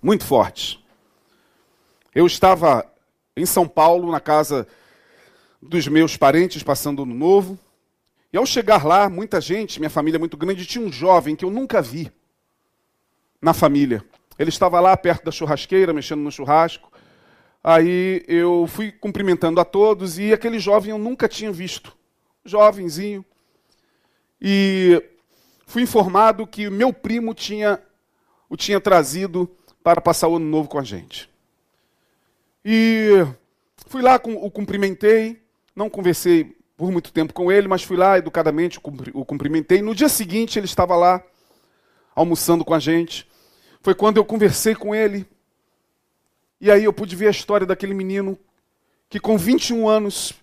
Muito 0.04 0.24
fortes. 0.24 0.78
Eu 2.14 2.28
estava 2.28 2.86
em 3.36 3.48
São 3.48 3.68
Paulo, 3.68 4.12
na 4.12 4.20
casa 4.20 4.68
dos 5.62 5.88
meus 5.88 6.16
parentes 6.16 6.64
passando 6.64 7.04
ano 7.04 7.14
novo. 7.14 7.58
E 8.32 8.38
ao 8.38 8.46
chegar 8.46 8.86
lá, 8.86 9.10
muita 9.10 9.42
gente, 9.42 9.80
minha 9.80 9.90
família 9.90 10.18
é 10.18 10.20
muito 10.20 10.38
grande, 10.38 10.66
tinha 10.66 10.86
um 10.86 10.92
jovem 10.92 11.36
que 11.36 11.44
eu 11.44 11.50
nunca 11.50 11.82
vi 11.82 12.12
na 13.42 13.54
família. 13.54 14.04
Ele 14.38 14.50
estava 14.50 14.80
lá 14.80 14.96
perto 14.96 15.26
da 15.26 15.32
churrasqueira, 15.32 15.94
mexendo 15.94 16.22
no 16.22 16.32
churrasco. 16.32 16.92
Aí 17.64 18.24
eu 18.28 18.68
fui 18.68 18.92
cumprimentando 18.92 19.60
a 19.60 19.66
todos 19.66 20.18
e 20.18 20.32
aquele 20.32 20.60
jovem 20.60 20.92
eu 20.92 20.98
nunca 20.98 21.28
tinha 21.28 21.52
visto. 21.52 21.96
Jovenzinho. 22.46 23.26
E 24.42 25.04
fui 25.66 25.82
informado 25.82 26.48
que 26.48 26.70
meu 26.70 26.94
primo 26.94 27.34
tinha 27.34 27.82
o 28.50 28.56
tinha 28.56 28.80
trazido 28.80 29.50
para 29.84 30.02
passar 30.02 30.28
o 30.28 30.38
ano 30.38 30.46
novo 30.46 30.70
com 30.70 30.80
a 30.80 30.84
gente. 30.84 31.30
E 32.64 33.26
fui 33.88 34.02
lá, 34.02 34.20
o 34.24 34.50
cumprimentei, 34.50 35.42
não 35.80 35.90
conversei 35.90 36.58
por 36.76 36.92
muito 36.92 37.12
tempo 37.12 37.34
com 37.34 37.50
ele, 37.50 37.68
mas 37.68 37.84
fui 37.84 37.96
lá 37.96 38.18
educadamente, 38.18 38.80
o 39.14 39.26
cumprimentei. 39.26 39.82
No 39.82 39.96
dia 39.96 40.10
seguinte, 40.10 40.60
ele 40.60 40.66
estava 40.66 40.94
lá, 40.96 41.24
almoçando 42.14 42.66
com 42.66 42.74
a 42.74 42.80
gente. 42.80 43.26
Foi 43.82 43.96
quando 43.96 44.18
eu 44.18 44.26
conversei 44.26 44.76
com 44.76 44.94
ele. 44.94 45.26
E 46.60 46.70
aí 46.70 46.84
eu 46.84 46.92
pude 46.92 47.16
ver 47.16 47.28
a 47.28 47.32
história 47.32 47.66
daquele 47.66 47.94
menino 47.94 48.38
que, 49.10 49.22
com 49.22 49.38
21 49.38 49.88
anos, 49.88 50.34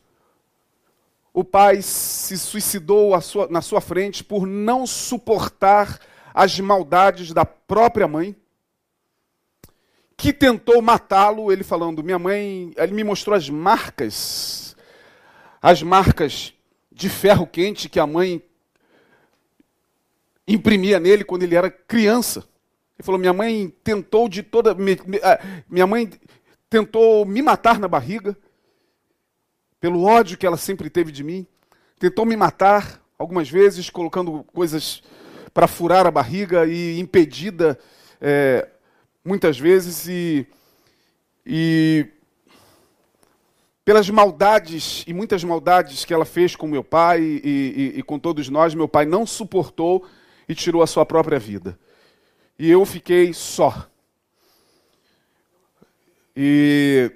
o 1.35 1.44
pai 1.44 1.83
se 1.83 2.38
suicidou 2.38 3.20
sua, 3.20 3.46
na 3.49 3.61
sua 3.61 3.83
frente 3.83 4.25
por 4.25 4.46
não 4.46 4.87
suportar 4.87 6.01
as 6.33 6.59
maldades 6.59 7.33
da 7.35 7.44
própria 7.44 8.09
mãe 8.09 8.35
que 10.16 10.33
tentou 10.33 10.81
matá-lo, 10.81 11.53
ele 11.53 11.62
falando, 11.62 12.03
minha 12.03 12.18
mãe, 12.18 12.72
ele 12.75 12.94
me 12.94 13.05
mostrou 13.05 13.37
as 13.37 13.51
marcas 13.51 14.65
as 15.66 15.83
marcas 15.83 16.55
de 16.92 17.09
ferro 17.09 17.44
quente 17.44 17.88
que 17.88 17.98
a 17.98 18.07
mãe 18.07 18.40
imprimia 20.46 21.00
nele 21.00 21.24
quando 21.24 21.42
ele 21.42 21.57
era 21.57 21.68
criança. 21.68 22.46
Ele 22.96 23.05
falou: 23.05 23.18
minha 23.18 23.33
mãe 23.33 23.74
tentou 23.83 24.29
de 24.29 24.44
toda. 24.44 24.70
Ah, 25.24 25.64
minha 25.68 25.85
mãe 25.85 26.09
tentou 26.70 27.26
me 27.26 27.42
matar 27.42 27.81
na 27.81 27.88
barriga, 27.88 28.38
pelo 29.81 30.05
ódio 30.05 30.38
que 30.38 30.46
ela 30.46 30.57
sempre 30.57 30.88
teve 30.88 31.11
de 31.11 31.24
mim. 31.24 31.44
Tentou 31.98 32.24
me 32.24 32.37
matar 32.37 33.02
algumas 33.18 33.50
vezes, 33.50 33.90
colocando 33.90 34.44
coisas 34.52 35.02
para 35.52 35.66
furar 35.66 36.07
a 36.07 36.12
barriga 36.12 36.64
e 36.64 37.00
impedida 37.00 37.76
é, 38.20 38.68
muitas 39.24 39.59
vezes. 39.59 40.07
E, 40.07 40.46
e 41.44 42.07
pelas 43.87 44.11
maldades 44.11 45.05
e 45.07 45.14
muitas 45.14 45.44
maldades 45.44 46.05
que 46.05 46.12
ela 46.12 46.25
fez 46.25 46.57
com 46.57 46.66
meu 46.66 46.83
pai 46.83 47.22
e, 47.22 47.40
e, 47.44 47.99
e, 48.01 48.03
com 48.03 48.18
todos 48.18 48.49
nós, 48.49 48.75
meu 48.75 48.88
pai 48.88 49.07
não 49.07 49.25
suportou 49.25 50.05
e 50.49 50.57
tirou 50.57 50.83
a 50.83 50.88
sua 50.88 51.07
própria 51.07 51.38
vida. 51.38 51.79
E 52.59 52.68
eu 52.68 52.85
fiquei 52.85 53.33
só. 53.33 53.88
E 56.37 57.12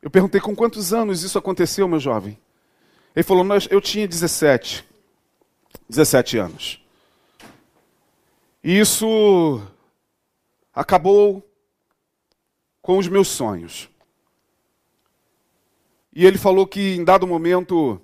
eu 0.00 0.08
perguntei 0.08 0.40
com 0.40 0.54
quantos 0.54 0.92
anos 0.92 1.24
isso 1.24 1.36
aconteceu, 1.36 1.88
meu 1.88 1.98
jovem? 1.98 2.38
Ele 3.14 3.24
falou, 3.24 3.44
eu 3.68 3.80
tinha 3.80 4.06
17. 4.06 4.84
17 5.88 6.38
anos. 6.38 6.80
E 8.62 8.78
isso 8.78 9.60
acabou 10.72 11.44
com 12.80 12.96
os 12.96 13.08
meus 13.08 13.26
sonhos. 13.26 13.89
E 16.12 16.26
ele 16.26 16.38
falou 16.38 16.66
que 16.66 16.96
em 16.96 17.04
dado 17.04 17.26
momento 17.26 18.00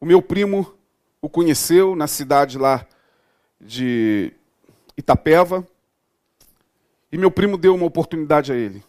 o 0.00 0.06
meu 0.06 0.22
primo 0.22 0.74
o 1.20 1.28
conheceu 1.28 1.96
na 1.96 2.06
cidade 2.06 2.58
lá 2.58 2.86
de 3.60 4.32
Itapeva. 4.96 5.66
E 7.10 7.16
meu 7.16 7.30
primo 7.30 7.56
deu 7.56 7.74
uma 7.74 7.86
oportunidade 7.86 8.52
a 8.52 8.54
ele. 8.54 8.84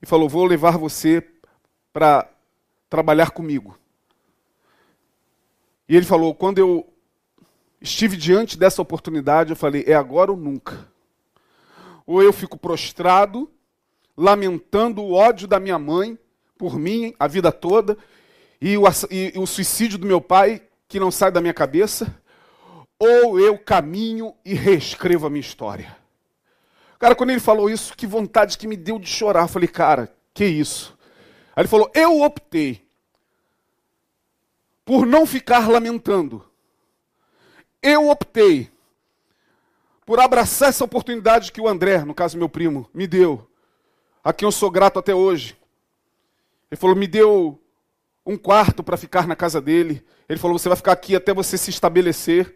E 0.00 0.06
falou: 0.06 0.28
Vou 0.28 0.44
levar 0.44 0.78
você 0.78 1.22
para 1.92 2.28
trabalhar 2.88 3.30
comigo. 3.30 3.78
E 5.88 5.94
ele 5.94 6.06
falou: 6.06 6.34
Quando 6.34 6.58
eu 6.58 6.88
estive 7.80 8.16
diante 8.16 8.58
dessa 8.58 8.80
oportunidade, 8.80 9.50
eu 9.50 9.56
falei: 9.56 9.84
É 9.86 9.94
agora 9.94 10.30
ou 10.30 10.36
nunca. 10.36 10.88
Ou 12.06 12.22
eu 12.22 12.32
fico 12.32 12.56
prostrado, 12.56 13.50
lamentando 14.16 15.02
o 15.02 15.12
ódio 15.12 15.46
da 15.46 15.60
minha 15.60 15.78
mãe, 15.78 16.18
por 16.58 16.78
mim 16.78 17.14
a 17.18 17.26
vida 17.26 17.52
toda, 17.52 17.96
e 18.60 18.76
o, 18.76 18.82
e 19.10 19.32
o 19.36 19.46
suicídio 19.46 19.98
do 19.98 20.06
meu 20.06 20.20
pai, 20.20 20.60
que 20.88 20.98
não 20.98 21.10
sai 21.10 21.30
da 21.30 21.40
minha 21.40 21.54
cabeça, 21.54 22.12
ou 22.98 23.38
eu 23.38 23.56
caminho 23.56 24.34
e 24.44 24.54
reescrevo 24.54 25.26
a 25.26 25.30
minha 25.30 25.40
história. 25.40 25.96
Cara, 26.98 27.14
quando 27.14 27.30
ele 27.30 27.40
falou 27.40 27.70
isso, 27.70 27.96
que 27.96 28.06
vontade 28.06 28.58
que 28.58 28.66
me 28.66 28.76
deu 28.76 28.98
de 28.98 29.08
chorar. 29.08 29.42
Eu 29.42 29.48
falei, 29.48 29.68
cara, 29.68 30.12
que 30.34 30.44
isso? 30.44 30.98
Aí 31.54 31.62
ele 31.62 31.68
falou, 31.68 31.90
eu 31.94 32.22
optei 32.22 32.84
por 34.84 35.06
não 35.06 35.24
ficar 35.24 35.68
lamentando. 35.68 36.44
Eu 37.80 38.08
optei 38.08 38.68
por 40.08 40.18
abraçar 40.18 40.70
essa 40.70 40.84
oportunidade 40.84 41.52
que 41.52 41.60
o 41.60 41.68
André, 41.68 42.04
no 42.04 42.14
caso 42.14 42.38
meu 42.38 42.48
primo, 42.48 42.88
me 42.94 43.06
deu, 43.06 43.46
a 44.24 44.32
quem 44.32 44.46
eu 44.46 44.52
sou 44.52 44.70
grato 44.70 44.98
até 44.98 45.14
hoje. 45.14 45.57
Ele 46.70 46.78
falou: 46.78 46.94
me 46.94 47.06
deu 47.06 47.60
um 48.24 48.36
quarto 48.36 48.82
para 48.82 48.96
ficar 48.96 49.26
na 49.26 49.34
casa 49.34 49.60
dele. 49.60 50.04
Ele 50.28 50.38
falou: 50.38 50.58
você 50.58 50.68
vai 50.68 50.76
ficar 50.76 50.92
aqui 50.92 51.16
até 51.16 51.32
você 51.32 51.56
se 51.56 51.70
estabelecer. 51.70 52.54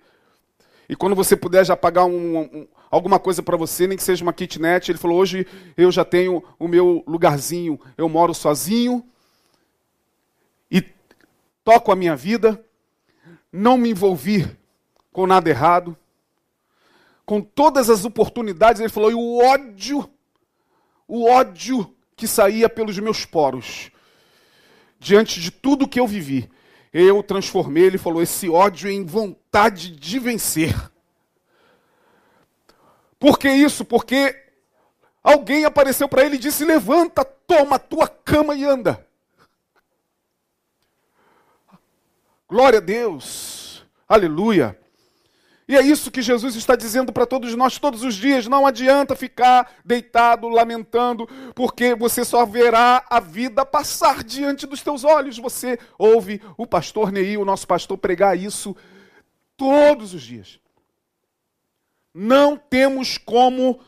E 0.89 0.95
quando 0.95 1.17
você 1.17 1.35
puder 1.35 1.65
já 1.65 1.77
pagar 1.77 2.05
um, 2.05 2.39
um, 2.41 2.69
alguma 2.91 3.19
coisa 3.19 3.43
para 3.43 3.57
você, 3.57 3.87
nem 3.87 3.97
que 3.97 4.03
seja 4.03 4.23
uma 4.23 4.33
kitnet. 4.33 4.91
Ele 4.91 4.99
falou: 4.99 5.19
hoje 5.19 5.47
eu 5.77 5.91
já 5.91 6.05
tenho 6.05 6.45
o 6.59 6.69
meu 6.69 7.03
lugarzinho, 7.07 7.81
eu 7.97 8.09
moro 8.09 8.35
sozinho 8.35 9.05
e 10.71 10.85
toco 11.65 11.91
a 11.91 11.97
minha 11.97 12.15
vida. 12.15 12.63
Não 13.51 13.79
me 13.79 13.91
envolvi 13.91 14.47
com 15.11 15.27
nada 15.27 15.49
errado. 15.49 15.97
Com 17.25 17.41
todas 17.41 17.89
as 17.89 18.05
oportunidades, 18.05 18.81
ele 18.81 18.89
falou, 18.89 19.11
e 19.11 19.15
o 19.15 19.39
ódio, 19.39 20.11
o 21.07 21.25
ódio 21.31 21.95
que 22.17 22.27
saía 22.27 22.69
pelos 22.69 22.99
meus 22.99 23.25
poros 23.25 23.92
diante 25.03 25.41
de 25.41 25.51
tudo 25.51 25.89
que 25.89 25.99
eu 25.99 26.07
vivi, 26.07 26.49
eu 26.93 27.23
transformei, 27.23 27.85
ele 27.85 27.99
falou, 27.99 28.23
esse 28.23 28.49
ódio 28.49 28.89
em 28.89 29.05
vontade 29.05 29.91
de 29.91 30.19
vencer. 30.19 30.75
Por 33.19 33.39
que 33.39 33.51
isso? 33.51 33.85
Porque 33.85 34.37
alguém 35.23 35.65
apareceu 35.65 36.09
para 36.09 36.25
ele 36.25 36.37
e 36.37 36.39
disse: 36.39 36.65
Levanta, 36.65 37.25
toma 37.25 37.77
a 37.77 37.79
tua 37.79 38.09
cama 38.09 38.55
e 38.55 38.65
anda. 38.65 39.07
Glória 42.49 42.79
a 42.79 42.83
Deus, 42.83 43.87
aleluia. 44.09 44.79
E 45.69 45.77
é 45.77 45.81
isso 45.81 46.11
que 46.11 46.21
Jesus 46.21 46.57
está 46.57 46.75
dizendo 46.75 47.13
para 47.13 47.25
todos 47.25 47.55
nós 47.55 47.79
todos 47.79 48.03
os 48.03 48.15
dias. 48.15 48.49
Não 48.49 48.67
adianta 48.67 49.15
ficar 49.15 49.73
deitado, 49.85 50.49
lamentando, 50.49 51.27
porque 51.55 51.95
você 51.95 52.25
só 52.25 52.45
verá 52.45 53.05
a 53.09 53.21
vida 53.21 53.65
passar 53.65 54.25
diante 54.25 54.67
dos 54.67 54.83
teus 54.83 55.05
olhos. 55.05 55.39
Você 55.39 55.79
ouve 55.97 56.43
o 56.57 56.67
pastor 56.67 57.13
Neil, 57.13 57.41
o 57.41 57.45
nosso 57.45 57.67
pastor, 57.67 57.97
pregar 57.97 58.37
isso 58.37 58.77
todos 59.57 60.15
os 60.15 60.23
dias. 60.23 60.59
Não 62.13 62.57
temos 62.57 63.17
como 63.17 63.81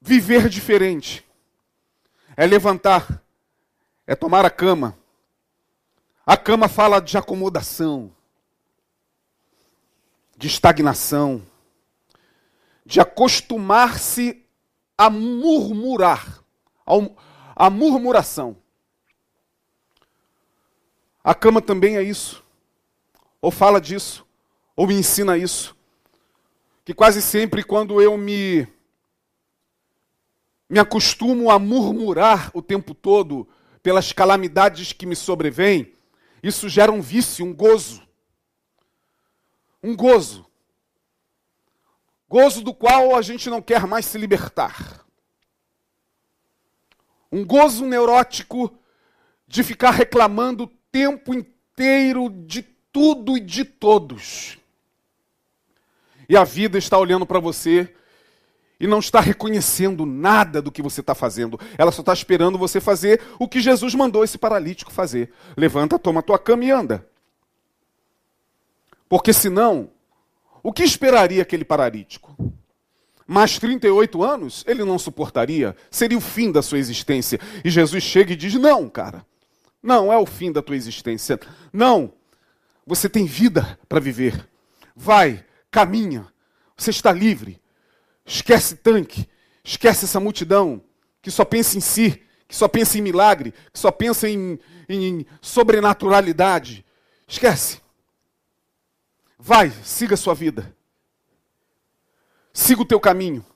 viver 0.00 0.48
diferente. 0.48 1.24
É 2.36 2.46
levantar, 2.46 3.22
é 4.06 4.14
tomar 4.14 4.44
a 4.44 4.50
cama. 4.50 4.96
A 6.24 6.36
cama 6.36 6.68
fala 6.68 7.00
de 7.00 7.16
acomodação 7.16 8.12
de 10.38 10.46
estagnação, 10.46 11.42
de 12.86 13.00
acostumar-se 13.00 14.46
a 14.96 15.10
murmurar, 15.10 16.44
a 17.56 17.68
murmuração. 17.68 18.56
A 21.24 21.34
cama 21.34 21.60
também 21.60 21.96
é 21.96 22.02
isso, 22.04 22.44
ou 23.42 23.50
fala 23.50 23.80
disso, 23.80 24.24
ou 24.76 24.86
me 24.86 24.94
ensina 24.94 25.36
isso. 25.36 25.76
Que 26.84 26.94
quase 26.94 27.20
sempre, 27.20 27.64
quando 27.64 28.00
eu 28.00 28.16
me, 28.16 28.66
me 30.70 30.78
acostumo 30.78 31.50
a 31.50 31.58
murmurar 31.58 32.52
o 32.54 32.62
tempo 32.62 32.94
todo 32.94 33.46
pelas 33.82 34.12
calamidades 34.12 34.92
que 34.92 35.04
me 35.04 35.16
sobrevêm, 35.16 35.92
isso 36.44 36.68
gera 36.68 36.92
um 36.92 37.00
vício, 37.00 37.44
um 37.44 37.52
gozo 37.52 38.07
um 39.82 39.94
gozo. 39.96 40.46
Gozo 42.28 42.62
do 42.62 42.74
qual 42.74 43.16
a 43.16 43.22
gente 43.22 43.48
não 43.48 43.62
quer 43.62 43.86
mais 43.86 44.04
se 44.04 44.18
libertar. 44.18 45.04
Um 47.32 47.44
gozo 47.44 47.86
neurótico 47.86 48.76
de 49.46 49.62
ficar 49.62 49.90
reclamando 49.90 50.64
o 50.64 50.72
tempo 50.90 51.34
inteiro 51.34 52.28
de 52.30 52.62
tudo 52.62 53.36
e 53.36 53.40
de 53.40 53.64
todos. 53.64 54.58
E 56.28 56.36
a 56.36 56.44
vida 56.44 56.76
está 56.76 56.98
olhando 56.98 57.24
para 57.24 57.40
você 57.40 57.94
e 58.80 58.86
não 58.86 58.98
está 58.98 59.20
reconhecendo 59.20 60.04
nada 60.04 60.60
do 60.60 60.70
que 60.70 60.82
você 60.82 61.00
está 61.00 61.14
fazendo. 61.14 61.58
Ela 61.76 61.90
só 61.90 62.00
está 62.00 62.12
esperando 62.12 62.58
você 62.58 62.80
fazer 62.80 63.22
o 63.38 63.48
que 63.48 63.60
Jesus 63.60 63.94
mandou 63.94 64.22
esse 64.22 64.36
paralítico 64.36 64.92
fazer. 64.92 65.32
Levanta, 65.56 65.98
toma 65.98 66.20
a 66.20 66.22
tua 66.22 66.38
cama 66.38 66.64
e 66.64 66.70
anda. 66.70 67.08
Porque 69.08 69.32
senão, 69.32 69.90
o 70.62 70.72
que 70.72 70.82
esperaria 70.82 71.42
aquele 71.42 71.64
paralítico? 71.64 72.36
Mais 73.26 73.58
38 73.58 74.22
anos, 74.22 74.64
ele 74.66 74.84
não 74.84 74.98
suportaria, 74.98 75.76
seria 75.90 76.16
o 76.16 76.20
fim 76.20 76.50
da 76.50 76.62
sua 76.62 76.78
existência. 76.78 77.38
E 77.64 77.70
Jesus 77.70 78.02
chega 78.02 78.32
e 78.32 78.36
diz: 78.36 78.54
Não, 78.54 78.88
cara, 78.88 79.24
não 79.82 80.12
é 80.12 80.16
o 80.16 80.26
fim 80.26 80.50
da 80.50 80.62
tua 80.62 80.76
existência. 80.76 81.38
Não, 81.72 82.12
você 82.86 83.08
tem 83.08 83.26
vida 83.26 83.78
para 83.88 84.00
viver. 84.00 84.48
Vai, 84.96 85.44
caminha, 85.70 86.26
você 86.76 86.90
está 86.90 87.12
livre. 87.12 87.60
Esquece 88.24 88.76
tanque, 88.76 89.28
esquece 89.62 90.04
essa 90.04 90.20
multidão 90.20 90.82
que 91.22 91.30
só 91.30 91.44
pensa 91.44 91.76
em 91.76 91.80
si, 91.80 92.22
que 92.46 92.56
só 92.56 92.66
pensa 92.66 92.98
em 92.98 93.02
milagre, 93.02 93.52
que 93.72 93.78
só 93.78 93.90
pensa 93.90 94.28
em, 94.28 94.58
em 94.88 95.26
sobrenaturalidade. 95.40 96.84
Esquece. 97.26 97.80
Vai, 99.38 99.70
siga 99.84 100.14
a 100.14 100.16
sua 100.16 100.34
vida. 100.34 100.76
Siga 102.52 102.82
o 102.82 102.86
teu 102.86 102.98
caminho. 102.98 103.46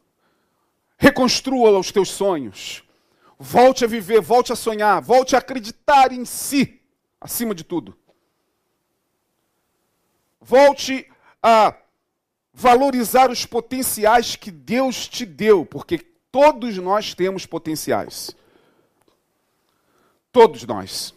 Reconstrua 0.97 1.77
os 1.77 1.91
teus 1.91 2.09
sonhos. 2.09 2.85
Volte 3.37 3.85
a 3.85 3.89
viver, 3.89 4.21
volte 4.21 4.53
a 4.53 4.57
sonhar, 4.57 5.03
volte 5.03 5.35
a 5.35 5.41
acreditar 5.41 6.13
em 6.13 6.25
si, 6.25 6.81
acima 7.21 7.53
de 7.53 7.65
tudo. 7.65 7.99
Volte 10.41 11.11
a 11.43 11.77
valorizar 12.55 13.31
os 13.33 13.45
potenciais 13.45 14.37
que 14.37 14.53
Deus 14.53 15.09
te 15.09 15.27
deu, 15.27 15.67
porque 15.67 15.99
todos 15.99 16.77
nós 16.79 17.15
temos 17.15 17.45
potenciais. 17.45 18.37
Todos 20.31 20.65
nós. 20.65 21.13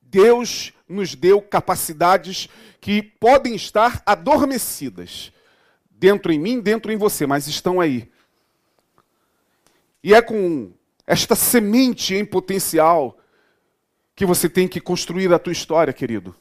Deus 0.00 0.72
nos 0.92 1.14
deu 1.14 1.40
capacidades 1.40 2.48
que 2.80 3.02
podem 3.02 3.54
estar 3.54 4.02
adormecidas 4.04 5.32
dentro 5.90 6.32
em 6.32 6.38
mim, 6.38 6.60
dentro 6.60 6.92
em 6.92 6.96
você, 6.96 7.26
mas 7.26 7.46
estão 7.46 7.80
aí. 7.80 8.10
E 10.02 10.14
é 10.14 10.20
com 10.20 10.72
esta 11.06 11.34
semente 11.34 12.14
em 12.14 12.24
potencial 12.24 13.18
que 14.14 14.26
você 14.26 14.48
tem 14.48 14.68
que 14.68 14.80
construir 14.80 15.32
a 15.32 15.38
tua 15.38 15.52
história, 15.52 15.92
querido. 15.92 16.34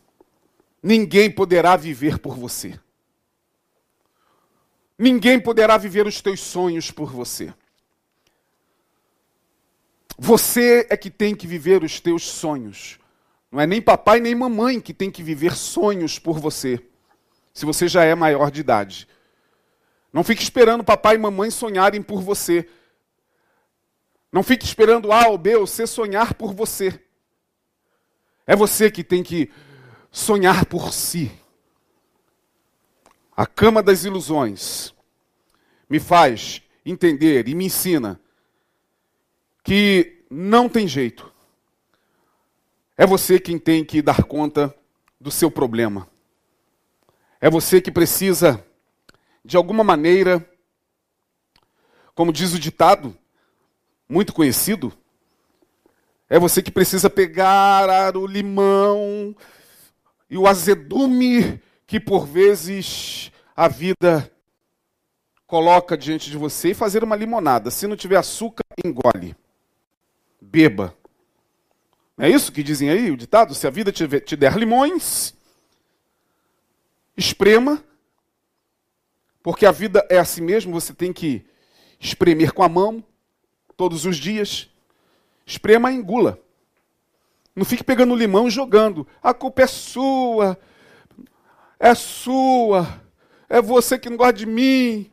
Ninguém 0.82 1.30
poderá 1.30 1.76
viver 1.76 2.18
por 2.20 2.36
você. 2.36 2.80
Ninguém 4.98 5.40
poderá 5.40 5.78
viver 5.78 6.06
os 6.06 6.22
teus 6.22 6.40
sonhos 6.40 6.92
por 6.92 7.12
você. 7.12 7.54
Você 10.18 10.86
é 10.90 10.98
que 10.98 11.10
tem 11.10 11.36
que 11.36 11.48
viver 11.48 11.84
os 11.84 12.00
teus 12.00 12.24
sonhos. 12.24 13.00
Não 13.52 13.60
é 13.60 13.68
nem 13.68 13.82
papai 13.82 14.20
nem 14.22 14.34
mamãe 14.34 14.80
que 14.80 14.94
tem 14.94 15.12
que 15.12 15.22
viver 15.22 15.56
sonhos 15.56 16.18
por 16.18 16.40
você, 16.40 16.82
se 17.54 17.66
você 17.66 17.88
já 17.88 18.06
é 18.06 18.16
maior 18.16 18.50
de 18.50 18.62
idade. 18.62 19.08
Não 20.14 20.24
fique 20.24 20.42
esperando 20.42 20.84
papai 20.84 21.16
e 21.16 21.20
mamãe 21.20 21.50
sonharem 21.52 22.02
por 22.02 22.22
você. 22.22 22.68
Não 24.32 24.44
fique 24.44 24.66
esperando 24.66 25.12
A 25.12 25.28
ou 25.28 25.38
B 25.38 25.56
ou 25.58 25.68
C 25.68 25.86
sonhar 25.86 26.34
por 26.34 26.54
você. 26.54 27.02
É 28.48 28.56
você 28.56 28.90
que 28.90 29.04
tem 29.04 29.22
que 29.22 29.52
sonhar 30.10 30.66
por 30.66 30.94
si. 30.94 31.32
A 33.36 33.46
cama 33.46 33.82
das 33.84 34.04
ilusões 34.04 34.94
me 35.90 36.00
faz 36.00 36.62
entender 36.86 37.48
e 37.48 37.56
me 37.56 37.66
ensina 37.66 38.20
que 39.64 40.26
não 40.30 40.70
tem 40.70 40.88
jeito. 40.88 41.32
É 43.02 43.06
você 43.08 43.40
quem 43.40 43.58
tem 43.58 43.84
que 43.84 44.00
dar 44.00 44.24
conta 44.26 44.72
do 45.20 45.32
seu 45.32 45.50
problema. 45.50 46.08
É 47.40 47.50
você 47.50 47.82
que 47.82 47.92
precisa, 47.92 48.64
de 49.44 49.58
alguma 49.58 49.84
maneira, 49.84 50.48
como 52.14 52.32
diz 52.32 52.54
o 52.54 52.60
ditado, 52.60 53.18
muito 54.08 54.32
conhecido, 54.32 54.94
é 56.30 56.38
você 56.38 56.62
que 56.62 56.70
precisa 56.70 57.10
pegar 57.10 58.16
o 58.16 58.28
limão 58.28 59.36
e 60.30 60.38
o 60.38 60.46
azedume 60.46 61.60
que 61.88 62.00
por 62.00 62.28
vezes 62.28 63.32
a 63.56 63.68
vida 63.68 64.32
coloca 65.48 65.98
diante 65.98 66.30
de 66.30 66.38
você 66.38 66.70
e 66.70 66.76
fazer 66.76 67.04
uma 67.04 67.16
limonada. 67.16 67.72
Se 67.72 67.88
não 67.88 67.96
tiver 67.96 68.18
açúcar, 68.18 68.64
engole. 68.86 69.36
Beba. 70.40 71.01
É 72.22 72.30
isso 72.30 72.52
que 72.52 72.62
dizem 72.62 72.88
aí, 72.88 73.10
o 73.10 73.18
ditado? 73.18 73.56
Se 73.56 73.66
a 73.66 73.72
vida 73.72 73.92
te, 73.92 74.36
der 74.36 74.56
limões, 74.56 75.34
esprema, 77.18 77.84
porque 79.42 79.66
a 79.66 79.72
vida 79.72 80.06
é 80.08 80.20
assim 80.20 80.42
mesmo, 80.42 80.72
você 80.72 80.94
tem 80.94 81.12
que 81.12 81.44
espremer 82.00 82.54
com 82.54 82.62
a 82.62 82.70
mão, 82.70 83.04
todos 83.76 84.06
os 84.06 84.18
dias. 84.18 84.70
Esprema 85.48 85.92
e 85.92 85.96
engula. 85.96 86.40
Não 87.56 87.66
fique 87.66 87.84
pegando 87.84 88.16
limão 88.16 88.48
e 88.48 88.52
jogando. 88.52 89.08
A 89.24 89.34
culpa 89.34 89.64
é 89.64 89.68
sua. 89.68 90.60
É 91.80 91.96
sua. 91.96 93.02
É 93.50 93.60
você 93.60 93.98
que 93.98 94.12
não 94.12 94.18
gosta 94.18 94.34
de 94.34 94.46
mim. 94.46 95.12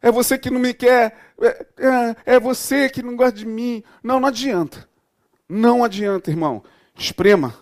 É 0.00 0.12
você 0.12 0.38
que 0.38 0.48
não 0.48 0.60
me 0.60 0.74
quer. 0.74 1.32
É, 1.40 1.66
é, 1.76 2.34
é 2.36 2.40
você 2.40 2.88
que 2.88 3.02
não 3.02 3.16
gosta 3.16 3.36
de 3.36 3.46
mim. 3.46 3.82
Não, 4.00 4.20
não 4.20 4.28
adianta. 4.28 4.88
Não 5.50 5.82
adianta, 5.82 6.30
irmão. 6.30 6.62
Esprema 6.96 7.56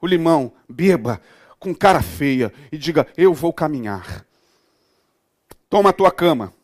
o 0.00 0.06
limão, 0.06 0.50
beba 0.66 1.20
com 1.58 1.74
cara 1.74 2.00
feia 2.00 2.50
e 2.72 2.78
diga: 2.78 3.06
Eu 3.18 3.34
vou 3.34 3.52
caminhar. 3.52 4.24
Toma 5.68 5.90
a 5.90 5.92
tua 5.92 6.10
cama. 6.10 6.54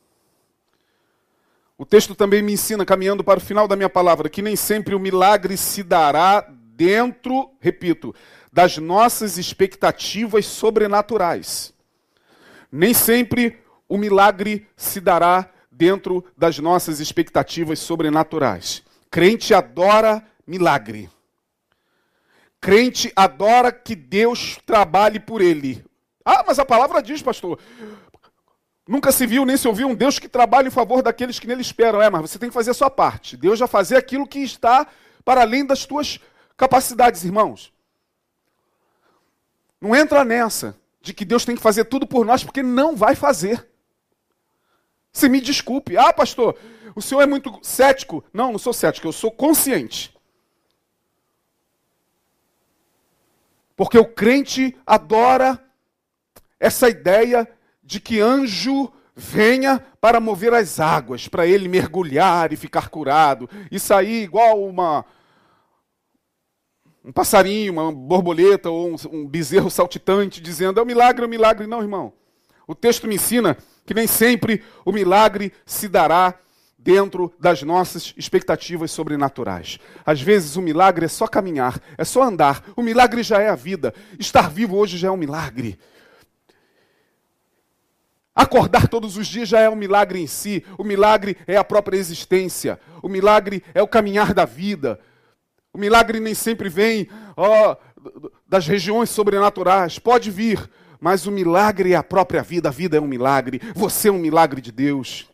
O 1.76 1.84
texto 1.84 2.14
também 2.14 2.40
me 2.40 2.54
ensina, 2.54 2.86
caminhando 2.86 3.22
para 3.22 3.38
o 3.38 3.42
final 3.42 3.68
da 3.68 3.76
minha 3.76 3.90
palavra, 3.90 4.30
que 4.30 4.40
nem 4.40 4.56
sempre 4.56 4.94
o 4.94 4.98
milagre 4.98 5.54
se 5.54 5.82
dará 5.82 6.46
dentro, 6.50 7.50
repito, 7.60 8.14
das 8.50 8.78
nossas 8.78 9.36
expectativas 9.36 10.46
sobrenaturais. 10.46 11.74
Nem 12.72 12.94
sempre 12.94 13.58
o 13.86 13.98
milagre 13.98 14.66
se 14.76 14.98
dará 14.98 15.50
dentro 15.70 16.24
das 16.36 16.58
nossas 16.58 17.00
expectativas 17.00 17.78
sobrenaturais. 17.80 18.82
Crente 19.10 19.52
adora 19.52 20.24
milagre. 20.46 21.10
Crente 22.60 23.12
adora 23.16 23.72
que 23.72 23.94
Deus 23.96 24.58
trabalhe 24.66 25.18
por 25.18 25.40
ele. 25.40 25.84
Ah, 26.24 26.44
mas 26.46 26.58
a 26.58 26.64
palavra 26.64 27.02
diz, 27.02 27.22
pastor. 27.22 27.58
Nunca 28.86 29.12
se 29.12 29.26
viu 29.26 29.46
nem 29.46 29.56
se 29.56 29.68
ouviu 29.68 29.88
um 29.88 29.94
Deus 29.94 30.18
que 30.18 30.28
trabalha 30.28 30.68
em 30.68 30.70
favor 30.70 31.02
daqueles 31.02 31.38
que 31.38 31.46
nele 31.46 31.62
esperam. 31.62 32.02
É, 32.02 32.10
mas 32.10 32.22
você 32.22 32.38
tem 32.38 32.48
que 32.48 32.54
fazer 32.54 32.72
a 32.72 32.74
sua 32.74 32.90
parte. 32.90 33.36
Deus 33.36 33.58
vai 33.58 33.68
fazer 33.68 33.96
aquilo 33.96 34.26
que 34.26 34.40
está 34.40 34.86
para 35.24 35.42
além 35.42 35.64
das 35.64 35.86
tuas 35.86 36.18
capacidades, 36.56 37.24
irmãos. 37.24 37.72
Não 39.80 39.94
entra 39.94 40.24
nessa 40.24 40.76
de 41.00 41.14
que 41.14 41.24
Deus 41.24 41.44
tem 41.44 41.56
que 41.56 41.62
fazer 41.62 41.84
tudo 41.84 42.06
por 42.06 42.26
nós, 42.26 42.44
porque 42.44 42.62
não 42.62 42.94
vai 42.94 43.14
fazer. 43.14 43.66
Você 45.12 45.28
me 45.28 45.40
desculpe. 45.40 45.96
Ah, 45.96 46.12
pastor, 46.12 46.56
o 46.94 47.00
senhor 47.00 47.22
é 47.22 47.26
muito 47.26 47.58
cético. 47.62 48.22
Não, 48.32 48.52
não 48.52 48.58
sou 48.58 48.72
cético, 48.72 49.08
eu 49.08 49.12
sou 49.12 49.30
consciente. 49.30 50.14
Porque 53.80 53.96
o 53.96 54.04
crente 54.04 54.76
adora 54.86 55.58
essa 56.60 56.86
ideia 56.86 57.48
de 57.82 57.98
que 57.98 58.20
anjo 58.20 58.92
venha 59.16 59.82
para 59.98 60.20
mover 60.20 60.52
as 60.52 60.78
águas, 60.78 61.28
para 61.28 61.46
ele 61.46 61.66
mergulhar 61.66 62.52
e 62.52 62.56
ficar 62.56 62.90
curado, 62.90 63.48
e 63.70 63.80
sair 63.80 64.22
igual 64.22 64.62
uma 64.62 65.02
um 67.02 67.10
passarinho, 67.10 67.72
uma 67.72 67.90
borboleta 67.90 68.68
ou 68.68 68.90
um, 68.90 68.96
um 69.10 69.26
bezerro 69.26 69.70
saltitante, 69.70 70.42
dizendo 70.42 70.78
é 70.78 70.82
um 70.82 70.86
milagre, 70.86 71.24
é 71.24 71.26
um 71.26 71.30
milagre. 71.30 71.66
Não, 71.66 71.80
irmão. 71.80 72.12
O 72.66 72.74
texto 72.74 73.08
me 73.08 73.14
ensina 73.14 73.56
que 73.86 73.94
nem 73.94 74.06
sempre 74.06 74.62
o 74.84 74.92
milagre 74.92 75.54
se 75.64 75.88
dará 75.88 76.38
dentro 76.82 77.32
das 77.38 77.62
nossas 77.62 78.14
expectativas 78.16 78.90
sobrenaturais. 78.90 79.78
Às 80.04 80.20
vezes 80.20 80.56
o 80.56 80.62
milagre 80.62 81.04
é 81.04 81.08
só 81.08 81.26
caminhar, 81.26 81.80
é 81.96 82.04
só 82.04 82.22
andar. 82.22 82.64
O 82.74 82.82
milagre 82.82 83.22
já 83.22 83.40
é 83.40 83.48
a 83.48 83.54
vida. 83.54 83.94
Estar 84.18 84.50
vivo 84.50 84.76
hoje 84.76 84.96
já 84.96 85.08
é 85.08 85.10
um 85.10 85.16
milagre. 85.16 85.78
Acordar 88.34 88.88
todos 88.88 89.16
os 89.18 89.26
dias 89.26 89.48
já 89.48 89.60
é 89.60 89.68
um 89.68 89.76
milagre 89.76 90.18
em 90.18 90.26
si. 90.26 90.64
O 90.78 90.84
milagre 90.84 91.36
é 91.46 91.56
a 91.56 91.64
própria 91.64 91.98
existência. 91.98 92.80
O 93.02 93.08
milagre 93.08 93.62
é 93.74 93.82
o 93.82 93.88
caminhar 93.88 94.32
da 94.32 94.46
vida. 94.46 94.98
O 95.72 95.78
milagre 95.78 96.18
nem 96.18 96.34
sempre 96.34 96.68
vem 96.68 97.08
ó, 97.36 97.76
das 98.48 98.66
regiões 98.66 99.10
sobrenaturais. 99.10 99.98
Pode 99.98 100.30
vir, 100.30 100.70
mas 100.98 101.26
o 101.26 101.30
milagre 101.30 101.92
é 101.92 101.96
a 101.96 102.02
própria 102.02 102.42
vida. 102.42 102.70
A 102.70 102.72
vida 102.72 102.96
é 102.96 103.00
um 103.00 103.06
milagre. 103.06 103.60
Você 103.74 104.08
é 104.08 104.12
um 104.12 104.18
milagre 104.18 104.62
de 104.62 104.72
Deus. 104.72 105.29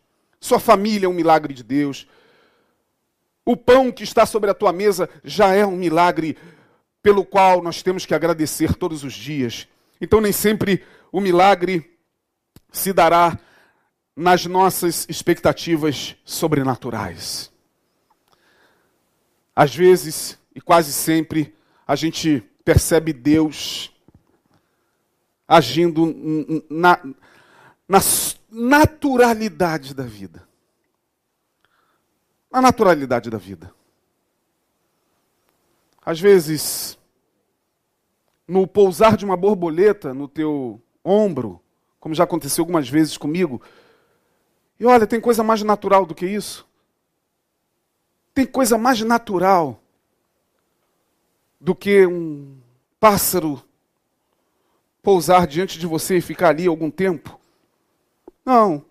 Sua 0.46 0.60
família 0.60 1.06
é 1.06 1.08
um 1.08 1.12
milagre 1.12 1.52
de 1.52 1.64
Deus. 1.64 2.06
O 3.44 3.56
pão 3.56 3.90
que 3.90 4.04
está 4.04 4.24
sobre 4.24 4.48
a 4.48 4.54
tua 4.54 4.72
mesa 4.72 5.10
já 5.24 5.52
é 5.52 5.66
um 5.66 5.74
milagre 5.74 6.38
pelo 7.02 7.24
qual 7.24 7.60
nós 7.60 7.82
temos 7.82 8.06
que 8.06 8.14
agradecer 8.14 8.76
todos 8.76 9.02
os 9.02 9.12
dias. 9.12 9.66
Então, 10.00 10.20
nem 10.20 10.30
sempre 10.30 10.84
o 11.10 11.20
milagre 11.20 11.98
se 12.70 12.92
dará 12.92 13.36
nas 14.14 14.46
nossas 14.46 15.04
expectativas 15.08 16.14
sobrenaturais. 16.24 17.50
Às 19.54 19.74
vezes, 19.74 20.38
e 20.54 20.60
quase 20.60 20.92
sempre, 20.92 21.52
a 21.84 21.96
gente 21.96 22.40
percebe 22.64 23.12
Deus 23.12 23.92
agindo 25.48 26.64
na, 26.70 27.00
na 27.88 28.00
naturalidade 28.58 29.92
da 29.92 30.04
vida. 30.04 30.48
Na 32.50 32.62
naturalidade 32.62 33.28
da 33.28 33.36
vida. 33.36 33.70
Às 36.02 36.18
vezes, 36.18 36.98
no 38.48 38.66
pousar 38.66 39.14
de 39.14 39.26
uma 39.26 39.36
borboleta 39.36 40.14
no 40.14 40.26
teu 40.26 40.80
ombro, 41.04 41.60
como 42.00 42.14
já 42.14 42.24
aconteceu 42.24 42.62
algumas 42.62 42.88
vezes 42.88 43.18
comigo, 43.18 43.60
e 44.80 44.86
olha, 44.86 45.06
tem 45.06 45.20
coisa 45.20 45.42
mais 45.42 45.62
natural 45.62 46.06
do 46.06 46.14
que 46.14 46.26
isso. 46.26 46.66
Tem 48.32 48.46
coisa 48.46 48.78
mais 48.78 49.02
natural 49.02 49.82
do 51.60 51.74
que 51.74 52.06
um 52.06 52.58
pássaro 52.98 53.62
pousar 55.02 55.46
diante 55.46 55.78
de 55.78 55.86
você 55.86 56.16
e 56.16 56.22
ficar 56.22 56.48
ali 56.48 56.66
algum 56.66 56.90
tempo? 56.90 57.38
Não. 58.46 58.82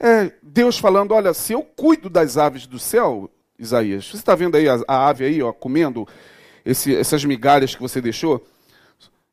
É 0.00 0.32
Deus 0.42 0.78
falando: 0.78 1.12
olha, 1.12 1.32
se 1.32 1.52
eu 1.52 1.62
cuido 1.62 2.10
das 2.10 2.36
aves 2.36 2.66
do 2.66 2.78
céu, 2.78 3.30
Isaías, 3.58 4.08
você 4.08 4.16
está 4.16 4.34
vendo 4.34 4.56
aí 4.56 4.68
a, 4.68 4.80
a 4.88 5.08
ave 5.08 5.24
aí, 5.24 5.42
ó, 5.42 5.52
comendo 5.52 6.08
esse, 6.64 6.96
essas 6.96 7.24
migalhas 7.24 7.74
que 7.74 7.80
você 7.80 8.00
deixou? 8.00 8.44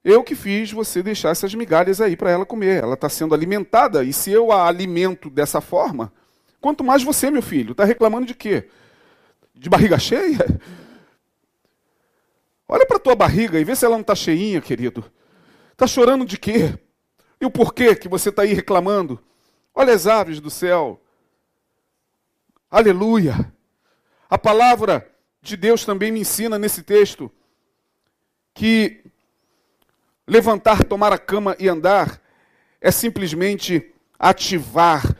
Eu 0.03 0.22
que 0.24 0.36
fiz 0.36 0.72
você 0.72 1.01
deixar 1.01 1.30
essas 1.30 1.55
migalhas 1.55 2.01
aí 2.01 2.16
para 2.16 2.30
ela 2.30 2.45
comer. 2.45 2.84
Ela 2.84 2.95
está 2.95 3.07
sendo 3.07 3.34
alimentada, 3.34 4.03
e 4.03 4.11
se 4.14 4.32
eu 4.32 4.51
a 4.51 4.68
alimento 4.68 5.30
dessa 5.30 5.61
forma, 5.61 6.11
quanto 6.59 6.84
mais 6.84 7.01
você, 7.01 7.32
meu 7.32 7.41
filho, 7.41 7.72
está 7.72 7.86
reclamando 7.86 8.28
de 8.28 8.36
quê? 8.36 8.68
de 9.55 9.70
barriga 9.70 9.97
cheia? 9.99 10.59
Olha 12.68 12.86
para 12.86 12.99
tua 12.99 13.16
barriga 13.16 13.59
e 13.59 13.64
vê 13.64 13.76
se 13.76 13.86
ela 13.86 13.95
não 13.95 14.01
está 14.01 14.16
cheinha, 14.16 14.59
querido. 14.59 15.05
Está 15.72 15.86
chorando 15.86 16.26
de 16.26 16.38
quê? 16.38 16.78
E 17.39 17.45
o 17.45 17.51
porquê 17.51 17.95
que 17.95 18.07
você 18.07 18.30
está 18.30 18.41
aí 18.41 18.53
reclamando? 18.53 19.20
Olha 19.76 19.93
as 19.93 20.05
aves 20.05 20.39
do 20.39 20.49
céu. 20.49 21.01
Aleluia. 22.69 23.51
A 24.30 24.38
palavra 24.38 25.09
de 25.41 25.57
Deus 25.57 25.84
também 25.84 26.11
me 26.11 26.19
ensina 26.19 26.59
nesse 26.59 26.84
texto 26.84 27.32
que 28.53 29.03
levantar, 30.28 30.84
tomar 30.84 31.11
a 31.11 31.17
cama 31.17 31.55
e 31.59 31.67
andar 31.67 32.21
é 32.80 32.91
simplesmente 32.91 33.93
ativar, 34.19 35.15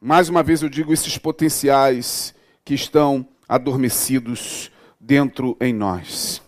mais 0.00 0.28
uma 0.28 0.42
vez 0.42 0.62
eu 0.62 0.68
digo, 0.68 0.92
esses 0.92 1.16
potenciais 1.16 2.34
que 2.64 2.74
estão 2.74 3.26
adormecidos 3.48 4.70
dentro 4.98 5.56
em 5.60 5.72
nós. 5.72 6.42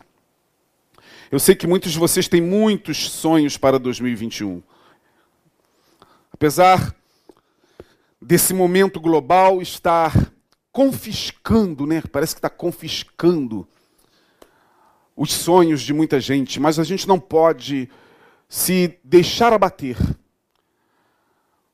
Eu 1.31 1.41
sei 1.41 1.55
que 1.55 1.67
muitos 1.67 1.93
de 1.93 1.99
vocês 1.99 2.29
têm 2.29 2.43
muitos 2.43 3.11
sonhos 3.11 3.57
para 3.57 3.79
2021. 3.79 4.63
Apesar 6.31 6.95
desse 8.23 8.55
momento 8.55 9.01
global 9.01 9.61
estar 9.61 10.33
confiscando, 10.71 11.87
né? 11.87 12.03
Parece 12.11 12.35
que 12.35 12.39
está 12.39 12.49
confiscando 12.49 13.69
os 15.17 15.33
sonhos 15.33 15.83
de 15.83 15.93
muita 15.93 16.21
gente, 16.21 16.59
mas 16.59 16.79
a 16.79 16.85
gente 16.85 17.07
não 17.07 17.21
pode 17.21 17.91
se 18.49 18.99
deixar 19.05 19.53
abater 19.53 19.97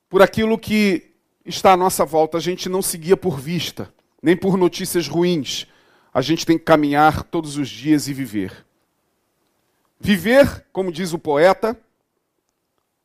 por 0.09 0.21
aquilo 0.21 0.57
que 0.57 1.11
está 1.45 1.73
à 1.73 1.77
nossa 1.77 2.03
volta. 2.03 2.37
A 2.37 2.41
gente 2.41 2.67
não 2.67 2.81
seguia 2.81 3.15
por 3.15 3.39
vista 3.39 3.93
nem 4.21 4.35
por 4.35 4.57
notícias 4.57 5.07
ruins. 5.07 5.67
A 6.13 6.21
gente 6.21 6.45
tem 6.45 6.57
que 6.57 6.65
caminhar 6.65 7.23
todos 7.23 7.57
os 7.57 7.69
dias 7.69 8.07
e 8.07 8.13
viver. 8.13 8.65
Viver, 9.99 10.65
como 10.71 10.91
diz 10.91 11.13
o 11.13 11.19
poeta, 11.19 11.79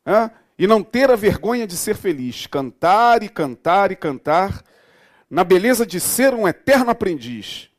é, 0.06 0.30
e 0.58 0.66
não 0.66 0.82
ter 0.82 1.10
a 1.10 1.16
vergonha 1.16 1.66
de 1.66 1.76
ser 1.76 1.96
feliz. 1.96 2.46
Cantar 2.46 3.22
e 3.22 3.28
cantar 3.28 3.92
e 3.92 3.96
cantar, 3.96 4.64
na 5.28 5.42
beleza 5.42 5.84
de 5.84 5.98
ser 5.98 6.32
um 6.34 6.46
eterno 6.46 6.90
aprendiz. 6.90 7.70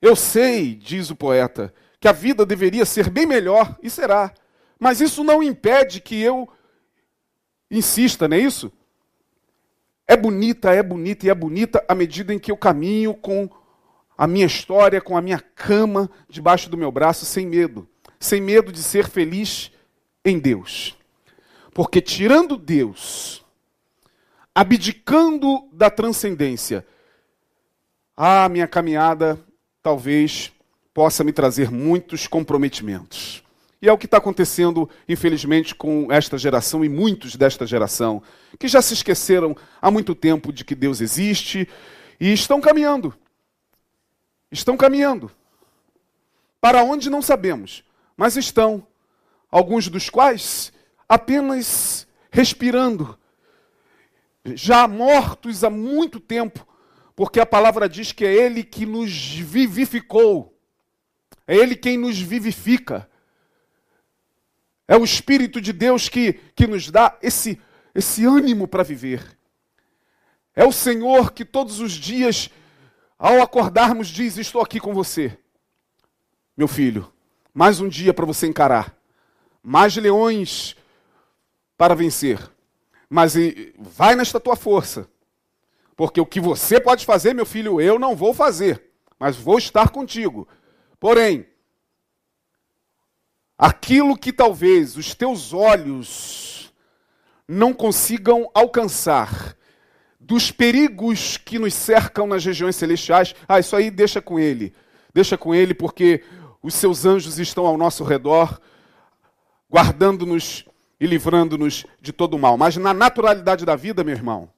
Eu 0.00 0.14
sei, 0.14 0.74
diz 0.74 1.10
o 1.10 1.16
poeta, 1.16 1.74
que 2.00 2.06
a 2.06 2.12
vida 2.12 2.46
deveria 2.46 2.84
ser 2.84 3.10
bem 3.10 3.26
melhor, 3.26 3.76
e 3.82 3.90
será. 3.90 4.32
Mas 4.78 5.00
isso 5.00 5.24
não 5.24 5.42
impede 5.42 6.00
que 6.00 6.20
eu 6.22 6.48
insista, 7.70 8.28
não 8.28 8.36
é 8.36 8.40
isso? 8.40 8.72
É 10.06 10.16
bonita, 10.16 10.72
é 10.72 10.82
bonita 10.82 11.26
e 11.26 11.30
é 11.30 11.34
bonita 11.34 11.84
à 11.88 11.94
medida 11.94 12.32
em 12.32 12.38
que 12.38 12.50
eu 12.50 12.56
caminho 12.56 13.12
com 13.12 13.50
a 14.16 14.26
minha 14.26 14.46
história, 14.46 15.00
com 15.00 15.16
a 15.16 15.20
minha 15.20 15.38
cama 15.38 16.10
debaixo 16.28 16.70
do 16.70 16.78
meu 16.78 16.90
braço, 16.90 17.26
sem 17.26 17.46
medo. 17.46 17.88
Sem 18.18 18.40
medo 18.40 18.72
de 18.72 18.82
ser 18.82 19.08
feliz 19.08 19.70
em 20.28 20.38
Deus. 20.38 20.96
Porque 21.72 22.00
tirando 22.00 22.56
Deus, 22.56 23.44
abdicando 24.54 25.68
da 25.72 25.90
transcendência, 25.90 26.84
a 28.16 28.48
minha 28.48 28.66
caminhada 28.66 29.38
talvez 29.82 30.52
possa 30.92 31.22
me 31.22 31.32
trazer 31.32 31.70
muitos 31.70 32.26
comprometimentos. 32.26 33.44
E 33.80 33.88
é 33.88 33.92
o 33.92 33.98
que 33.98 34.06
está 34.06 34.16
acontecendo, 34.16 34.90
infelizmente, 35.08 35.74
com 35.74 36.10
esta 36.10 36.36
geração 36.36 36.84
e 36.84 36.88
muitos 36.88 37.36
desta 37.36 37.64
geração, 37.64 38.20
que 38.58 38.66
já 38.66 38.82
se 38.82 38.94
esqueceram 38.94 39.56
há 39.80 39.90
muito 39.90 40.14
tempo 40.16 40.52
de 40.52 40.64
que 40.64 40.74
Deus 40.74 41.00
existe 41.00 41.68
e 42.18 42.32
estão 42.32 42.60
caminhando. 42.60 43.14
Estão 44.50 44.76
caminhando. 44.76 45.30
Para 46.60 46.82
onde 46.82 47.08
não 47.08 47.22
sabemos, 47.22 47.84
mas 48.16 48.36
estão. 48.36 48.84
Alguns 49.50 49.88
dos 49.88 50.10
quais 50.10 50.72
apenas 51.08 52.06
respirando, 52.30 53.18
já 54.44 54.86
mortos 54.86 55.64
há 55.64 55.70
muito 55.70 56.20
tempo, 56.20 56.66
porque 57.16 57.40
a 57.40 57.46
palavra 57.46 57.88
diz 57.88 58.12
que 58.12 58.24
é 58.24 58.32
Ele 58.32 58.62
que 58.62 58.84
nos 58.84 59.10
vivificou, 59.10 60.56
é 61.46 61.56
Ele 61.56 61.74
quem 61.74 61.96
nos 61.96 62.18
vivifica. 62.18 63.08
É 64.86 64.96
o 64.96 65.04
Espírito 65.04 65.60
de 65.60 65.72
Deus 65.72 66.08
que, 66.08 66.34
que 66.54 66.66
nos 66.66 66.90
dá 66.90 67.18
esse, 67.22 67.60
esse 67.94 68.24
ânimo 68.24 68.66
para 68.66 68.82
viver. 68.82 69.38
É 70.54 70.64
o 70.64 70.72
Senhor 70.72 71.32
que 71.32 71.44
todos 71.44 71.78
os 71.78 71.92
dias, 71.92 72.50
ao 73.18 73.40
acordarmos, 73.42 74.08
diz: 74.08 74.38
Estou 74.38 74.62
aqui 74.62 74.80
com 74.80 74.94
você, 74.94 75.38
meu 76.56 76.66
filho. 76.66 77.12
Mais 77.52 77.80
um 77.80 77.88
dia 77.88 78.14
para 78.14 78.24
você 78.24 78.46
encarar. 78.46 78.97
Mais 79.68 79.94
leões 79.94 80.74
para 81.76 81.94
vencer. 81.94 82.40
Mas 83.06 83.34
vai 83.78 84.16
nesta 84.16 84.40
tua 84.40 84.56
força. 84.56 85.06
Porque 85.94 86.18
o 86.18 86.24
que 86.24 86.40
você 86.40 86.80
pode 86.80 87.04
fazer, 87.04 87.34
meu 87.34 87.44
filho, 87.44 87.78
eu 87.78 87.98
não 87.98 88.16
vou 88.16 88.32
fazer. 88.32 88.82
Mas 89.18 89.36
vou 89.36 89.58
estar 89.58 89.90
contigo. 89.90 90.48
Porém, 90.98 91.46
aquilo 93.58 94.16
que 94.16 94.32
talvez 94.32 94.96
os 94.96 95.14
teus 95.14 95.52
olhos 95.52 96.72
não 97.46 97.74
consigam 97.74 98.50
alcançar, 98.54 99.54
dos 100.18 100.50
perigos 100.50 101.36
que 101.36 101.58
nos 101.58 101.74
cercam 101.74 102.26
nas 102.26 102.42
regiões 102.42 102.74
celestiais, 102.74 103.34
ah, 103.46 103.60
isso 103.60 103.76
aí 103.76 103.90
deixa 103.90 104.22
com 104.22 104.40
ele. 104.40 104.72
Deixa 105.12 105.36
com 105.36 105.54
ele, 105.54 105.74
porque 105.74 106.24
os 106.62 106.72
seus 106.72 107.04
anjos 107.04 107.38
estão 107.38 107.66
ao 107.66 107.76
nosso 107.76 108.02
redor, 108.02 108.58
guardando-nos 109.70 110.64
e 111.00 111.06
livrando-nos 111.06 111.86
de 112.00 112.12
todo 112.12 112.34
o 112.34 112.38
mal. 112.38 112.56
Mas 112.56 112.76
na 112.76 112.92
naturalidade 112.92 113.64
da 113.64 113.76
vida, 113.76 114.02
meu 114.02 114.14
irmão, 114.14 114.48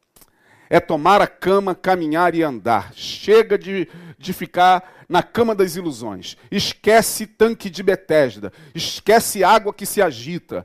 é 0.68 0.78
tomar 0.78 1.20
a 1.20 1.26
cama, 1.26 1.74
caminhar 1.74 2.34
e 2.34 2.42
andar. 2.42 2.92
Chega 2.94 3.58
de, 3.58 3.88
de 4.16 4.32
ficar 4.32 5.04
na 5.08 5.22
cama 5.22 5.54
das 5.54 5.74
ilusões. 5.74 6.36
Esquece 6.50 7.26
tanque 7.26 7.68
de 7.68 7.82
Betesda. 7.82 8.52
Esquece 8.74 9.42
água 9.42 9.74
que 9.74 9.84
se 9.84 10.00
agita. 10.00 10.64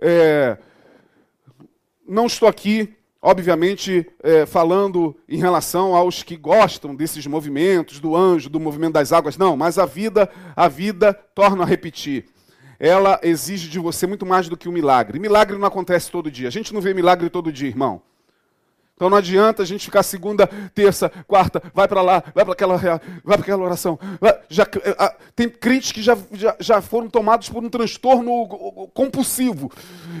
É, 0.00 0.56
não 2.08 2.26
estou 2.26 2.48
aqui, 2.48 2.96
obviamente, 3.20 4.06
é, 4.22 4.46
falando 4.46 5.16
em 5.28 5.38
relação 5.38 5.96
aos 5.96 6.22
que 6.22 6.36
gostam 6.36 6.94
desses 6.94 7.26
movimentos, 7.26 7.98
do 7.98 8.16
anjo, 8.16 8.48
do 8.48 8.60
movimento 8.60 8.94
das 8.94 9.12
águas. 9.12 9.36
Não, 9.36 9.56
mas 9.56 9.78
a 9.78 9.84
vida, 9.84 10.30
a 10.54 10.68
vida, 10.68 11.12
torna 11.12 11.64
a 11.64 11.66
repetir 11.66 12.26
ela 12.80 13.20
exige 13.22 13.68
de 13.68 13.78
você 13.78 14.06
muito 14.06 14.24
mais 14.24 14.48
do 14.48 14.56
que 14.56 14.66
um 14.66 14.72
milagre. 14.72 15.18
Milagre 15.18 15.58
não 15.58 15.68
acontece 15.68 16.10
todo 16.10 16.30
dia. 16.30 16.48
A 16.48 16.50
gente 16.50 16.72
não 16.72 16.80
vê 16.80 16.94
milagre 16.94 17.28
todo 17.28 17.52
dia, 17.52 17.68
irmão. 17.68 18.00
Então 19.00 19.08
não 19.08 19.16
adianta 19.16 19.62
a 19.62 19.64
gente 19.64 19.86
ficar 19.86 20.02
segunda, 20.02 20.46
terça, 20.74 21.10
quarta, 21.26 21.62
vai 21.72 21.88
para 21.88 22.02
lá, 22.02 22.22
vai 22.34 22.44
para 22.44 22.52
aquela, 22.52 22.76
vai 22.76 22.98
para 23.24 23.40
aquela 23.40 23.64
oração. 23.64 23.98
Já, 24.46 24.66
tem 25.34 25.48
crentes 25.48 25.90
que 25.90 26.02
já, 26.02 26.18
já, 26.32 26.54
já 26.60 26.82
foram 26.82 27.08
tomados 27.08 27.48
por 27.48 27.64
um 27.64 27.70
transtorno 27.70 28.46
compulsivo 28.92 29.72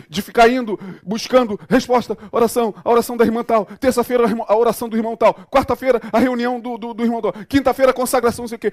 de 0.08 0.22
ficar 0.22 0.48
indo, 0.48 0.80
buscando 1.02 1.60
resposta, 1.68 2.16
oração, 2.32 2.74
a 2.82 2.88
oração 2.88 3.18
da 3.18 3.24
irmã 3.26 3.44
tal, 3.44 3.66
terça-feira 3.66 4.24
a 4.48 4.56
oração 4.56 4.88
do 4.88 4.96
irmão 4.96 5.14
tal, 5.14 5.34
quarta-feira 5.34 6.00
a 6.10 6.18
reunião 6.18 6.58
do, 6.58 6.78
do, 6.78 6.94
do 6.94 7.04
irmão 7.04 7.20
tal, 7.20 7.34
quinta-feira 7.46 7.90
a 7.90 7.94
consagração, 7.94 8.44
não 8.44 8.48
sei 8.48 8.56
o 8.56 8.60
quê. 8.60 8.72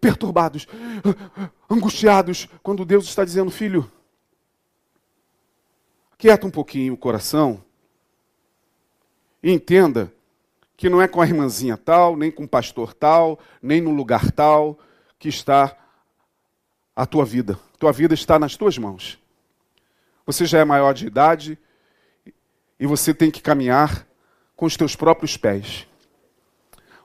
Perturbados, 0.00 0.66
angustiados, 1.68 2.48
quando 2.62 2.86
Deus 2.86 3.04
está 3.04 3.22
dizendo, 3.22 3.50
filho, 3.50 3.86
quieta 6.16 6.46
um 6.46 6.50
pouquinho 6.50 6.94
o 6.94 6.96
coração 6.96 7.62
entenda 9.52 10.12
que 10.76 10.88
não 10.88 11.00
é 11.00 11.06
com 11.06 11.20
a 11.20 11.26
irmãzinha 11.26 11.76
tal, 11.76 12.16
nem 12.16 12.30
com 12.30 12.44
o 12.44 12.48
pastor 12.48 12.94
tal, 12.94 13.38
nem 13.62 13.80
no 13.80 13.90
lugar 13.90 14.32
tal 14.32 14.78
que 15.18 15.28
está 15.28 15.76
a 16.94 17.06
tua 17.06 17.24
vida. 17.24 17.58
Tua 17.78 17.92
vida 17.92 18.14
está 18.14 18.38
nas 18.38 18.56
tuas 18.56 18.78
mãos. 18.78 19.18
Você 20.26 20.46
já 20.46 20.58
é 20.58 20.64
maior 20.64 20.94
de 20.94 21.06
idade 21.06 21.58
e 22.78 22.86
você 22.86 23.12
tem 23.12 23.30
que 23.30 23.42
caminhar 23.42 24.06
com 24.56 24.66
os 24.66 24.76
teus 24.76 24.96
próprios 24.96 25.36
pés. 25.36 25.86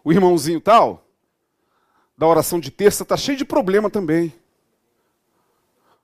O 0.04 0.12
irmãozinho 0.12 0.62
tal, 0.62 1.06
da 2.18 2.26
oração 2.26 2.60
de 2.60 2.72
terça, 2.72 3.04
está 3.04 3.18
cheio 3.18 3.38
de 3.38 3.46
problema 3.46 3.90
também. 3.90 4.34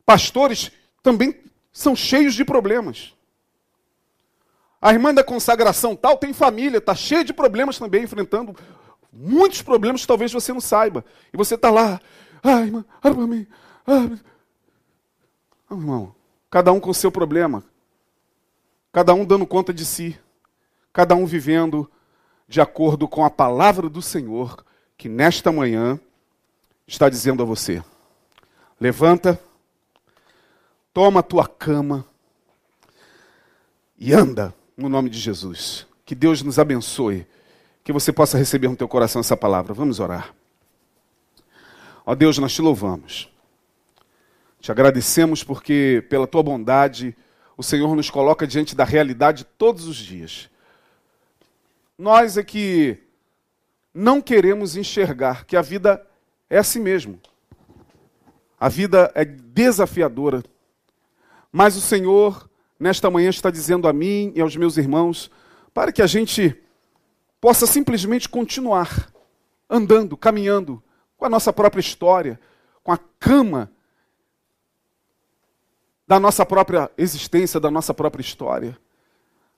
Pastores 0.06 0.72
também 1.02 1.42
são 1.72 1.96
cheios 1.96 2.36
de 2.36 2.46
problemas. 2.46 3.14
A 4.86 4.94
irmã 4.94 5.12
da 5.12 5.24
consagração 5.24 5.96
tal 5.96 6.16
tem 6.16 6.32
família, 6.32 6.78
está 6.78 6.94
cheia 6.94 7.24
de 7.24 7.34
problemas 7.34 7.80
também, 7.80 8.04
enfrentando 8.04 8.56
muitos 9.12 9.64
problemas 9.64 10.02
que 10.02 10.08
talvez 10.08 10.32
você 10.32 10.54
não 10.54 10.62
saiba. 10.62 11.04
E 11.34 11.38
você 11.38 11.56
está 11.56 11.72
lá, 11.72 12.00
ai, 12.44 12.66
irmã, 12.66 12.86
olha 13.04 13.16
para 13.16 13.26
mim. 13.26 13.48
Ai. 13.88 14.20
Não, 15.68 15.78
irmão, 15.80 16.16
cada 16.52 16.72
um 16.72 16.80
com 16.80 16.92
o 16.92 16.94
seu 16.94 17.12
problema. 17.12 17.64
Cada 18.94 19.12
um 19.16 19.26
dando 19.26 19.48
conta 19.48 19.74
de 19.74 19.84
si. 19.84 20.20
Cada 20.94 21.16
um 21.16 21.26
vivendo 21.26 21.92
de 22.48 22.62
acordo 22.62 23.08
com 23.08 23.26
a 23.26 23.30
palavra 23.32 23.90
do 23.90 24.04
Senhor, 24.04 24.64
que 24.96 25.10
nesta 25.10 25.52
manhã 25.52 26.00
está 26.86 27.10
dizendo 27.10 27.42
a 27.42 27.46
você: 27.46 27.84
levanta, 28.80 29.42
toma 30.94 31.22
a 31.22 31.24
tua 31.24 31.48
cama 31.48 32.06
e 33.98 34.14
anda 34.14 34.54
no 34.76 34.90
nome 34.90 35.10
de 35.10 35.20
Jesus. 35.20 35.88
Que 36.06 36.14
Deus 36.14 36.42
nos 36.42 36.60
abençoe. 36.60 37.26
Que 37.84 37.94
você 37.94 38.12
possa 38.12 38.38
receber 38.38 38.68
no 38.68 38.76
teu 38.76 38.88
coração 38.88 39.20
essa 39.20 39.38
palavra. 39.38 39.74
Vamos 39.74 40.00
orar. 40.00 40.34
Ó 42.06 42.14
Deus, 42.14 42.38
nós 42.38 42.54
te 42.54 42.62
louvamos. 42.62 43.30
Te 44.60 44.72
agradecemos 44.72 45.44
porque, 45.44 46.06
pela 46.10 46.28
tua 46.28 46.44
bondade, 46.44 47.16
o 47.58 47.64
Senhor 47.64 47.96
nos 47.96 48.10
coloca 48.10 48.46
diante 48.46 48.76
da 48.76 48.84
realidade 48.84 49.44
todos 49.44 49.86
os 49.88 49.96
dias. 49.96 50.50
Nós 51.98 52.38
é 52.38 52.44
que 52.44 52.98
não 53.94 54.22
queremos 54.22 54.76
enxergar 54.76 55.46
que 55.46 55.56
a 55.56 55.62
vida 55.62 56.06
é 56.50 56.58
assim 56.58 56.80
mesmo. 56.80 57.20
A 58.60 58.68
vida 58.68 59.12
é 59.16 59.24
desafiadora. 59.24 60.44
Mas 61.52 61.76
o 61.76 61.82
Senhor 61.82 62.50
nesta 62.80 63.10
manhã 63.10 63.30
está 63.30 63.50
dizendo 63.50 63.88
a 63.88 63.94
mim 63.94 64.32
e 64.36 64.42
aos 64.42 64.56
meus 64.56 64.78
irmãos, 64.78 65.32
para 65.74 65.92
que 65.92 66.02
a 66.02 66.08
gente 66.08 66.56
possa 67.40 67.68
simplesmente 67.68 68.28
continuar 68.28 69.12
andando, 69.70 70.16
caminhando 70.18 70.82
com 71.18 71.26
a 71.26 71.30
nossa 71.30 71.52
própria 71.52 71.82
história, 71.82 72.40
com 72.84 72.92
a 72.92 72.98
cama 73.20 73.72
da 76.08 76.20
nossa 76.20 76.46
própria 76.46 76.90
existência, 76.98 77.60
da 77.60 77.72
nossa 77.72 77.94
própria 77.94 78.22
história. 78.22 78.78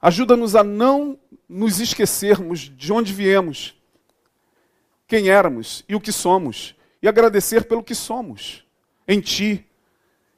Ajuda-nos 0.01 0.55
a 0.55 0.63
não 0.63 1.19
nos 1.49 1.79
esquecermos 1.79 2.59
de 2.59 2.93
onde 2.93 3.13
viemos, 3.13 3.75
quem 5.07 5.29
éramos 5.29 5.83
e 5.87 5.95
o 5.95 6.01
que 6.01 6.11
somos, 6.11 6.75
e 7.01 7.07
agradecer 7.07 7.65
pelo 7.67 7.83
que 7.83 7.95
somos 7.95 8.65
em 9.07 9.19
Ti 9.19 9.65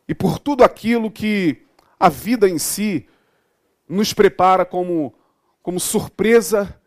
e 0.07 0.15
por 0.15 0.39
tudo 0.39 0.63
aquilo 0.63 1.11
que 1.11 1.65
a 1.99 2.07
vida 2.09 2.47
em 2.47 2.57
si 2.57 3.07
nos 3.87 4.13
prepara 4.13 4.63
como, 4.63 5.13
como 5.61 5.79
surpresa 5.79 6.79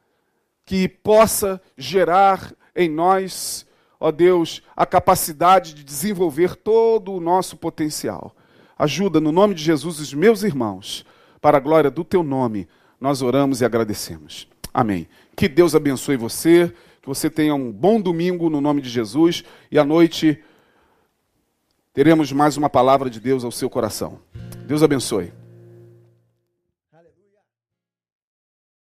que 0.64 0.88
possa 0.88 1.60
gerar 1.76 2.54
em 2.74 2.88
nós, 2.88 3.66
ó 4.00 4.10
Deus, 4.10 4.62
a 4.74 4.86
capacidade 4.86 5.74
de 5.74 5.84
desenvolver 5.84 6.56
todo 6.56 7.12
o 7.12 7.20
nosso 7.20 7.56
potencial. 7.56 8.34
Ajuda 8.78 9.20
no 9.20 9.30
nome 9.30 9.54
de 9.54 9.62
Jesus 9.62 10.00
os 10.00 10.14
meus 10.14 10.42
irmãos, 10.42 11.04
para 11.40 11.58
a 11.58 11.60
glória 11.60 11.90
do 11.90 12.04
teu 12.04 12.22
nome, 12.22 12.68
nós 13.00 13.20
oramos 13.20 13.60
e 13.60 13.64
agradecemos. 13.64 14.48
Amém. 14.72 15.08
Que 15.36 15.48
Deus 15.48 15.74
abençoe 15.74 16.16
você, 16.16 16.72
que 17.02 17.08
você 17.08 17.28
tenha 17.28 17.54
um 17.54 17.70
bom 17.70 18.00
domingo 18.00 18.48
no 18.48 18.60
nome 18.60 18.80
de 18.80 18.88
Jesus 18.88 19.44
e 19.70 19.78
à 19.78 19.84
noite 19.84 20.42
teremos 21.92 22.32
mais 22.32 22.56
uma 22.56 22.70
palavra 22.70 23.10
de 23.10 23.20
Deus 23.20 23.44
ao 23.44 23.52
seu 23.52 23.68
coração. 23.68 24.18
Deus 24.66 24.82
abençoe. 24.82 25.32